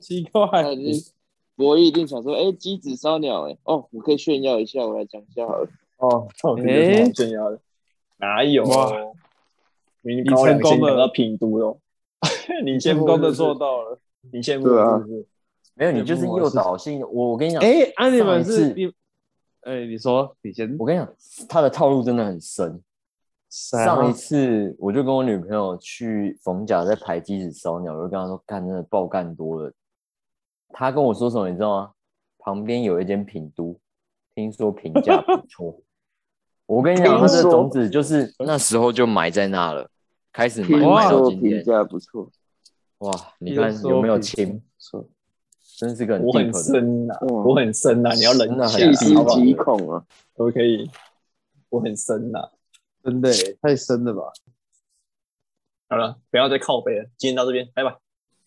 [0.00, 0.48] 奇怪。
[1.54, 5.68] 博弈一定想说，哎，鸡子烧鸟，哎，哦，我可以炫耀一下，我来讲一下好了。
[5.98, 7.58] 哦，到底有什么好炫耀的？
[8.18, 8.62] 哪有？
[8.70, 8.92] 啊
[10.02, 11.78] 你成功了讲到品读哦，
[12.64, 13.98] 你成功的做，到了。
[14.32, 14.68] 你羡慕
[15.06, 15.26] 是？
[15.78, 17.00] 没有，你就是诱导性。
[17.00, 18.86] 我我跟你讲，哎，安利们是你，
[19.60, 20.74] 哎，你说，你先。
[20.78, 21.08] 我跟你讲，
[21.48, 22.82] 他的套路真的很深。
[23.48, 29.72] 上一次我就跟我女朋友去逢甲在排鸡子烧鸟，我就跟她说干真的爆干多了。
[30.70, 31.90] 她跟我说什么你知道吗？
[32.38, 33.78] 旁边有一间品都，
[34.34, 35.80] 听说评价不 错。
[36.66, 39.88] 我跟你讲，他的种子就是那时候就埋在那了，
[40.32, 41.64] 开始埋埋到说评今天。
[41.64, 42.30] 价不错，
[42.98, 44.62] 哇，你看有没有评亲？
[45.76, 46.52] 错，真是个很我很。
[46.54, 49.36] 深呐，哇我很深呐，你要冷静细思好不好？
[49.40, 50.04] 极恐啊！
[50.36, 50.90] 可不可以？
[51.68, 52.50] 我很深呐。
[53.02, 54.32] 真的耶太深了吧？
[55.88, 58.05] 好了，不要再靠背了，今天到这边，拜拜。